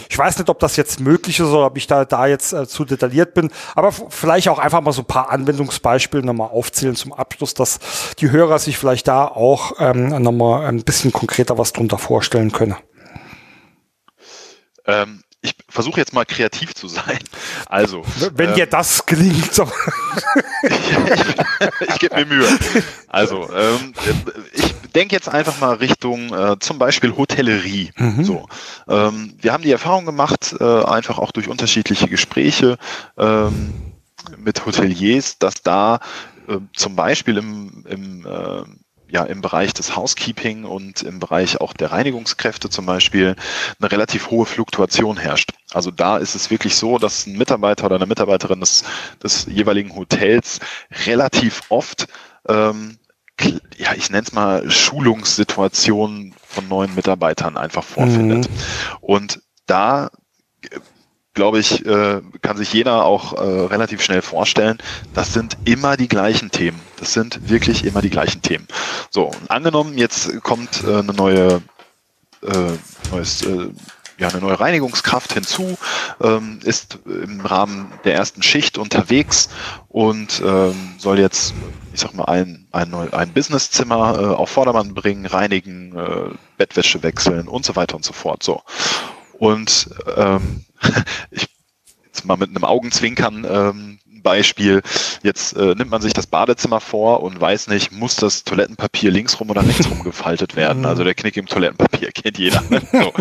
[0.10, 2.68] Ich weiß nicht, ob das jetzt möglich ist oder ob ich da, da jetzt äh,
[2.68, 7.14] zu detailliert bin, aber vielleicht auch einfach mal so ein paar Anwendungsbeispiele nochmal aufzählen zum
[7.14, 7.80] Abschluss, dass
[8.20, 12.76] die Hörer sich vielleicht da auch ähm, nochmal ein bisschen konkreter was drunter vorstellen können.
[14.86, 17.20] Ähm, ich versuche jetzt mal kreativ zu sein.
[17.66, 18.04] Also.
[18.34, 19.54] Wenn ähm, dir das gelingt.
[19.54, 19.64] So.
[20.64, 22.60] ich, ich gebe mir Mühe.
[23.10, 23.94] Also, ähm,
[24.54, 27.92] ich denke jetzt einfach mal Richtung äh, zum Beispiel Hotellerie.
[27.98, 28.24] Mhm.
[28.24, 28.48] So,
[28.88, 32.78] ähm, wir haben die Erfahrung gemacht, äh, einfach auch durch unterschiedliche Gespräche
[33.18, 33.74] ähm,
[34.38, 36.00] mit Hoteliers, dass da
[36.48, 38.64] äh, zum Beispiel im, im äh,
[39.14, 43.36] ja im Bereich des Housekeeping und im Bereich auch der Reinigungskräfte zum Beispiel
[43.80, 45.52] eine relativ hohe Fluktuation herrscht.
[45.72, 48.84] Also da ist es wirklich so, dass ein Mitarbeiter oder eine Mitarbeiterin des,
[49.22, 50.60] des jeweiligen Hotels
[51.06, 52.08] relativ oft
[52.50, 52.98] ähm,
[53.78, 58.50] ja, ich nenne es mal Schulungssituationen von neuen Mitarbeitern einfach vorfindet.
[58.50, 58.98] Mhm.
[59.02, 60.12] Und da
[61.34, 64.78] glaube ich, äh, kann sich jeder auch äh, relativ schnell vorstellen,
[65.14, 66.80] das sind immer die gleichen Themen.
[66.98, 68.68] Das sind wirklich immer die gleichen Themen.
[69.10, 71.62] So, angenommen, jetzt kommt äh, eine neue,
[72.44, 73.70] äh, neues, äh,
[74.20, 75.76] ja, eine neue Reinigungskraft hinzu,
[76.22, 79.50] ähm, ist im Rahmen der ersten Schicht unterwegs
[79.90, 81.56] und ähm, soll jetzt,
[81.94, 87.48] ich sag mal, ein, ein, ein Businesszimmer äh, auf Vordermann bringen, reinigen, äh, Bettwäsche wechseln
[87.48, 88.44] und so weiter und so fort.
[88.44, 88.62] So.
[89.38, 90.66] Und ähm,
[91.32, 91.48] ich
[92.06, 94.82] jetzt mal mit einem Augenzwinkern ähm, Beispiel.
[95.22, 99.40] Jetzt äh, nimmt man sich das Badezimmer vor und weiß nicht, muss das Toilettenpapier links
[99.40, 100.86] rum oder rechts rum gefaltet werden.
[100.94, 102.64] Also der Knick im Toilettenpapier kennt jeder.
[102.92, 103.12] so.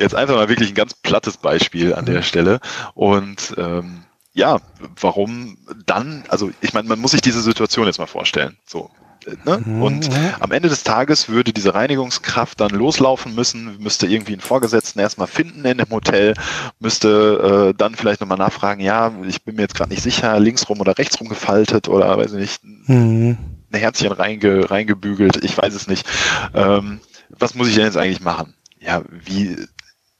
[0.00, 2.22] Jetzt einfach mal wirklich ein ganz plattes Beispiel an der.
[2.22, 2.60] Stelle.
[2.94, 4.58] Und ähm, ja,
[5.00, 6.24] warum dann?
[6.28, 8.58] Also ich meine, man muss sich diese Situation jetzt mal vorstellen.
[8.66, 8.90] So,
[9.44, 9.62] Ne?
[9.64, 9.82] Mhm.
[9.82, 10.10] Und
[10.40, 15.26] am Ende des Tages würde diese Reinigungskraft dann loslaufen müssen, müsste irgendwie einen Vorgesetzten erstmal
[15.26, 16.34] finden in dem Hotel,
[16.78, 20.68] müsste äh, dann vielleicht nochmal nachfragen, ja, ich bin mir jetzt gerade nicht sicher, links
[20.68, 23.36] rum oder rechts rum gefaltet oder weiß ich nicht, mhm.
[23.72, 26.06] ein Herzchen reinge, reingebügelt, ich weiß es nicht.
[26.54, 28.54] Ähm, was muss ich denn jetzt eigentlich machen?
[28.80, 29.56] Ja, wie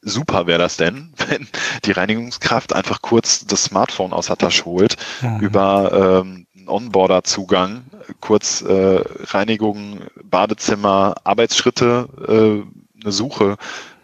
[0.03, 1.49] super wäre das denn, wenn
[1.85, 5.41] die Reinigungskraft einfach kurz das Smartphone aus der Tasche holt, mhm.
[5.41, 6.42] über ähm,
[6.73, 7.85] Onboarder-Zugang,
[8.21, 13.57] kurz äh, Reinigung, Badezimmer, Arbeitsschritte, äh, eine Suche,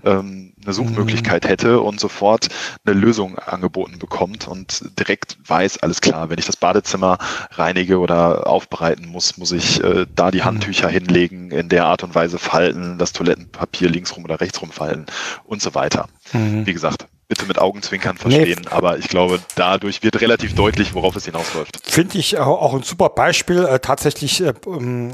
[0.05, 1.49] ähm, eine Suchmöglichkeit mhm.
[1.49, 2.49] hätte und sofort
[2.85, 7.19] eine Lösung angeboten bekommt und direkt weiß, alles klar, wenn ich das Badezimmer
[7.53, 10.45] reinige oder aufbereiten muss, muss ich äh, da die mhm.
[10.45, 14.71] Handtücher hinlegen, in der Art und Weise falten, das Toilettenpapier links rum oder rechts rum
[14.71, 15.07] falten
[15.45, 16.09] und so weiter.
[16.33, 16.67] Mhm.
[16.67, 18.71] Wie gesagt, bitte mit Augenzwinkern verstehen, nee.
[18.71, 21.79] aber ich glaube, dadurch wird relativ deutlich, worauf es hinausläuft.
[21.85, 23.67] Finde ich auch ein super Beispiel.
[23.67, 25.13] Äh, tatsächlich äh, ähm,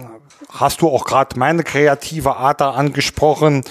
[0.49, 3.65] hast du auch gerade meine kreative Ader angesprochen,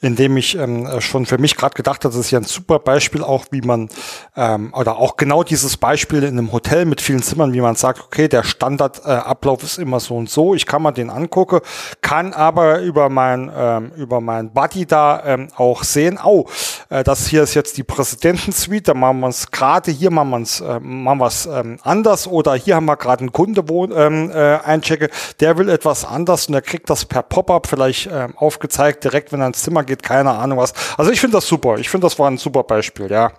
[0.00, 3.22] indem ich ähm, schon für mich gerade gedacht habe, das ist ja ein super Beispiel
[3.22, 3.88] auch, wie man,
[4.36, 8.00] ähm, oder auch genau dieses Beispiel in einem Hotel mit vielen Zimmern, wie man sagt,
[8.00, 11.60] okay, der Standardablauf äh, ist immer so und so, ich kann mal den angucken,
[12.00, 16.46] kann aber über mein, ähm, über mein Buddy da ähm, auch sehen, oh,
[16.88, 20.40] äh, das hier ist jetzt die Präsidentensuite, da machen wir es gerade, hier machen wir
[20.40, 23.84] es äh, machen wir es ähm, anders oder hier haben wir gerade einen Kunde wo,
[23.86, 28.28] ähm, äh, einchecke, der will etwas anders und der kriegt das per Pop-up vielleicht äh,
[28.36, 30.72] aufgezeigt, direkt wenn er ins Zimmer geht, keine Ahnung was.
[30.96, 33.32] Also ich finde das super, ich finde das war ein super Beispiel, ja.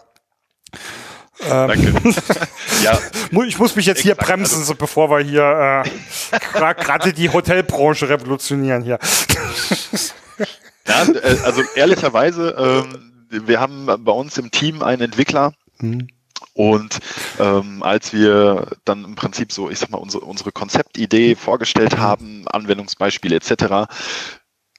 [1.43, 1.93] Ähm, Danke.
[2.83, 2.99] ja.
[3.45, 8.83] Ich muss mich jetzt hier bremsen, also, bevor wir hier äh, gerade die Hotelbranche revolutionieren
[8.83, 8.99] hier.
[10.87, 15.53] Ja, äh, also ehrlicherweise, ähm, wir haben bei uns im Team einen Entwickler.
[15.79, 16.07] Mhm.
[16.53, 16.99] Und
[17.39, 22.45] ähm, als wir dann im Prinzip so, ich sag mal, unsere, unsere Konzeptidee vorgestellt haben,
[22.47, 23.87] Anwendungsbeispiele etc.,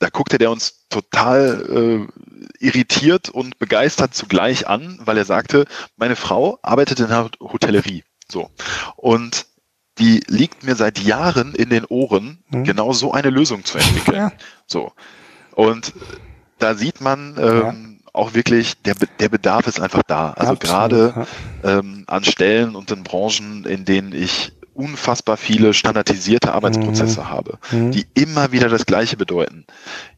[0.02, 5.64] da guckte der uns total äh, irritiert und begeistert zugleich an, weil er sagte,
[5.96, 8.02] meine Frau arbeitet in der Hotellerie.
[8.28, 8.50] So.
[8.96, 9.46] Und
[9.98, 12.64] die liegt mir seit Jahren in den Ohren, mhm.
[12.64, 14.16] genau so eine Lösung zu entwickeln.
[14.16, 14.32] Ja.
[14.66, 14.92] So.
[15.52, 15.92] Und
[16.58, 20.32] da sieht man, ähm, auch wirklich, der, der Bedarf ist einfach da.
[20.32, 21.26] Also Absolut, gerade
[21.62, 21.78] ja.
[21.78, 27.28] ähm, an Stellen und in Branchen, in denen ich unfassbar viele standardisierte Arbeitsprozesse mhm.
[27.28, 27.90] habe, mhm.
[27.90, 29.66] die immer wieder das Gleiche bedeuten.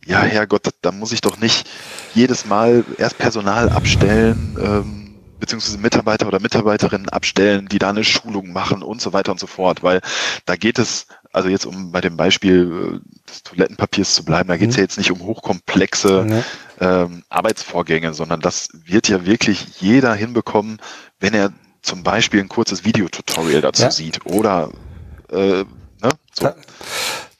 [0.07, 1.69] Ja, Herrgott, da muss ich doch nicht
[2.15, 8.53] jedes Mal erst Personal abstellen, ähm, beziehungsweise Mitarbeiter oder Mitarbeiterinnen abstellen, die da eine Schulung
[8.53, 10.01] machen und so weiter und so fort, weil
[10.47, 14.57] da geht es also jetzt um bei dem Beispiel äh, des Toilettenpapiers zu bleiben, da
[14.57, 14.79] geht es mhm.
[14.79, 16.45] ja jetzt nicht um hochkomplexe mhm.
[16.81, 20.79] ähm, Arbeitsvorgänge, sondern das wird ja wirklich jeder hinbekommen,
[21.19, 21.53] wenn er
[21.85, 23.91] zum Beispiel ein kurzes Videotutorial dazu ja.
[23.91, 24.71] sieht oder
[25.31, 25.67] äh, ne,
[26.33, 26.47] so.
[26.47, 26.55] Da,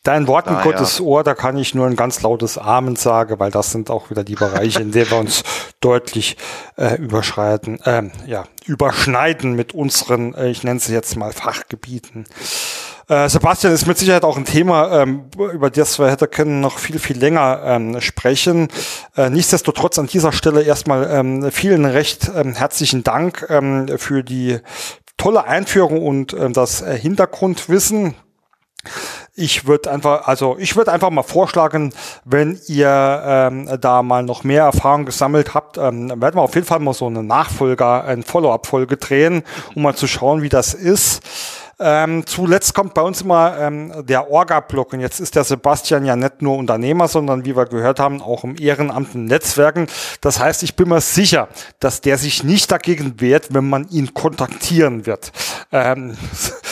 [0.05, 1.05] Dein Worten ah, Gottes ja.
[1.07, 4.23] Ohr, da kann ich nur ein ganz lautes Amen sagen, weil das sind auch wieder
[4.23, 5.43] die Bereiche, in denen wir uns
[5.81, 6.37] deutlich
[6.77, 12.27] äh, überschreiten, äh, ja, überschneiden mit unseren, äh, ich nenne sie jetzt mal Fachgebieten.
[13.09, 16.79] Äh, Sebastian ist mit Sicherheit auch ein Thema, ähm, über das wir hätte können noch
[16.79, 18.69] viel, viel länger ähm, sprechen.
[19.17, 24.61] Äh, nichtsdestotrotz an dieser Stelle erstmal ähm, vielen recht ähm, herzlichen Dank ähm, für die
[25.17, 28.15] tolle Einführung und ähm, das äh, Hintergrundwissen.
[29.35, 31.93] Ich würde einfach, also ich würde einfach mal vorschlagen,
[32.25, 36.67] wenn ihr ähm, da mal noch mehr Erfahrung gesammelt habt, ähm, werden wir auf jeden
[36.67, 39.43] Fall mal so eine Nachfolger, eine Follow-up-Folge drehen,
[39.75, 41.23] um mal zu schauen, wie das ist.
[41.79, 46.17] Ähm, zuletzt kommt bei uns immer ähm, der Orga-Block und jetzt ist der Sebastian ja
[46.17, 49.87] nicht nur Unternehmer, sondern wie wir gehört haben, auch im Ehrenamt in Netzwerken.
[50.21, 51.49] Das heißt, ich bin mir sicher,
[51.81, 55.33] dass der sich nicht dagegen wehrt, wenn man ihn kontaktieren wird.
[55.73, 56.17] Ähm,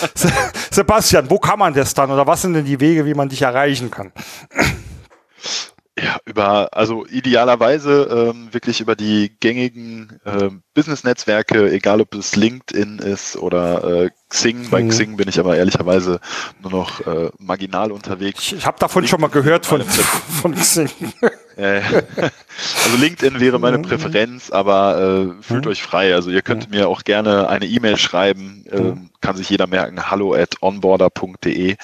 [0.71, 3.43] Sebastian, wo kann man das dann oder was sind denn die Wege, wie man dich
[3.43, 4.13] erreichen kann?
[6.03, 12.99] Ja, über, also idealerweise ähm, wirklich über die gängigen äh, Business-Netzwerke, egal ob es LinkedIn
[12.99, 14.69] ist oder äh, Xing.
[14.69, 14.89] Bei mhm.
[14.89, 16.19] Xing bin ich aber ehrlicherweise
[16.61, 18.41] nur noch äh, marginal unterwegs.
[18.41, 20.91] Ich, ich habe davon LinkedIn schon mal gehört von, von Xing.
[21.57, 23.83] also LinkedIn wäre meine mhm.
[23.83, 25.71] Präferenz, aber äh, fühlt mhm.
[25.71, 26.17] euch frei.
[26.17, 26.79] Also ihr könnt mhm.
[26.79, 31.77] mir auch gerne eine E-Mail schreiben, äh, kann sich jeder merken, hallo at onboarder.de.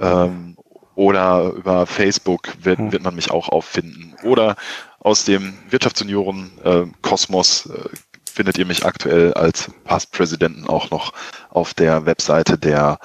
[0.00, 0.56] Ähm,
[0.98, 2.90] oder über Facebook wird, hm.
[2.90, 4.16] wird man mich auch auffinden.
[4.24, 4.56] Oder
[4.98, 7.88] aus dem Wirtschaftsjunioren-Kosmos äh,
[8.24, 11.12] findet ihr mich aktuell als Passpräsidenten auch noch
[11.50, 12.98] auf der Webseite der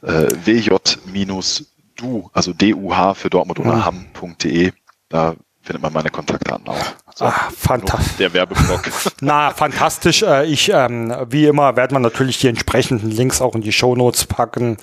[0.00, 3.84] äh, WJ-Du, also DUH für Dortmund oder hm.
[3.84, 4.72] Hamm.de.
[5.10, 6.76] Da findet man meine Kontaktdaten auch.
[7.14, 8.16] So, ah, fantastisch.
[8.18, 8.82] Der Werbeblock.
[9.20, 10.22] Na, fantastisch.
[10.22, 13.96] Äh, ich, ähm, wie immer, werde man natürlich die entsprechenden Links auch in die Show
[13.96, 14.76] Notes packen,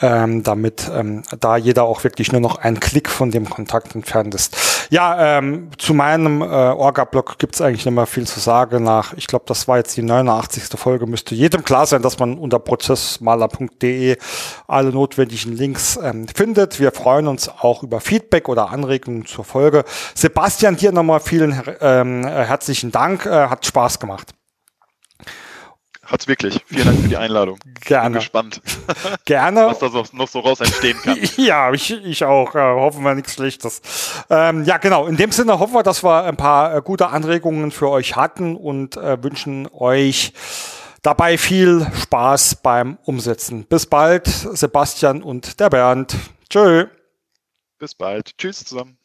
[0.00, 4.34] ähm, damit ähm, da jeder auch wirklich nur noch einen Klick von dem Kontakt entfernt
[4.34, 4.79] ist.
[4.90, 8.82] Ja, ähm, zu meinem äh, Orga-Blog gibt es eigentlich nicht mehr viel zu sagen.
[8.82, 10.64] Nach, ich glaube, das war jetzt die 89.
[10.76, 14.16] Folge, müsste jedem klar sein, dass man unter prozessmaler.de
[14.66, 16.80] alle notwendigen Links ähm, findet.
[16.80, 19.84] Wir freuen uns auch über Feedback oder Anregungen zur Folge.
[20.16, 23.26] Sebastian, dir nochmal vielen ähm, herzlichen Dank.
[23.26, 24.34] Äh, hat Spaß gemacht.
[26.10, 26.60] Hat's wirklich.
[26.66, 27.58] Vielen Dank für die Einladung.
[27.82, 28.10] Gerne.
[28.10, 28.60] Bin gespannt.
[29.24, 29.66] Gerne.
[29.66, 31.18] Was da noch so raus entstehen kann.
[31.36, 32.54] ja, ich, ich auch.
[32.54, 33.80] Äh, hoffen wir nichts Schlechtes.
[34.28, 35.06] Ähm, ja, genau.
[35.06, 38.56] In dem Sinne hoffen wir, dass wir ein paar äh, gute Anregungen für euch hatten
[38.56, 40.32] und äh, wünschen euch
[41.02, 43.64] dabei viel Spaß beim Umsetzen.
[43.66, 46.16] Bis bald, Sebastian und der Bernd.
[46.48, 46.86] Tschö.
[47.78, 48.36] Bis bald.
[48.36, 48.99] Tschüss zusammen.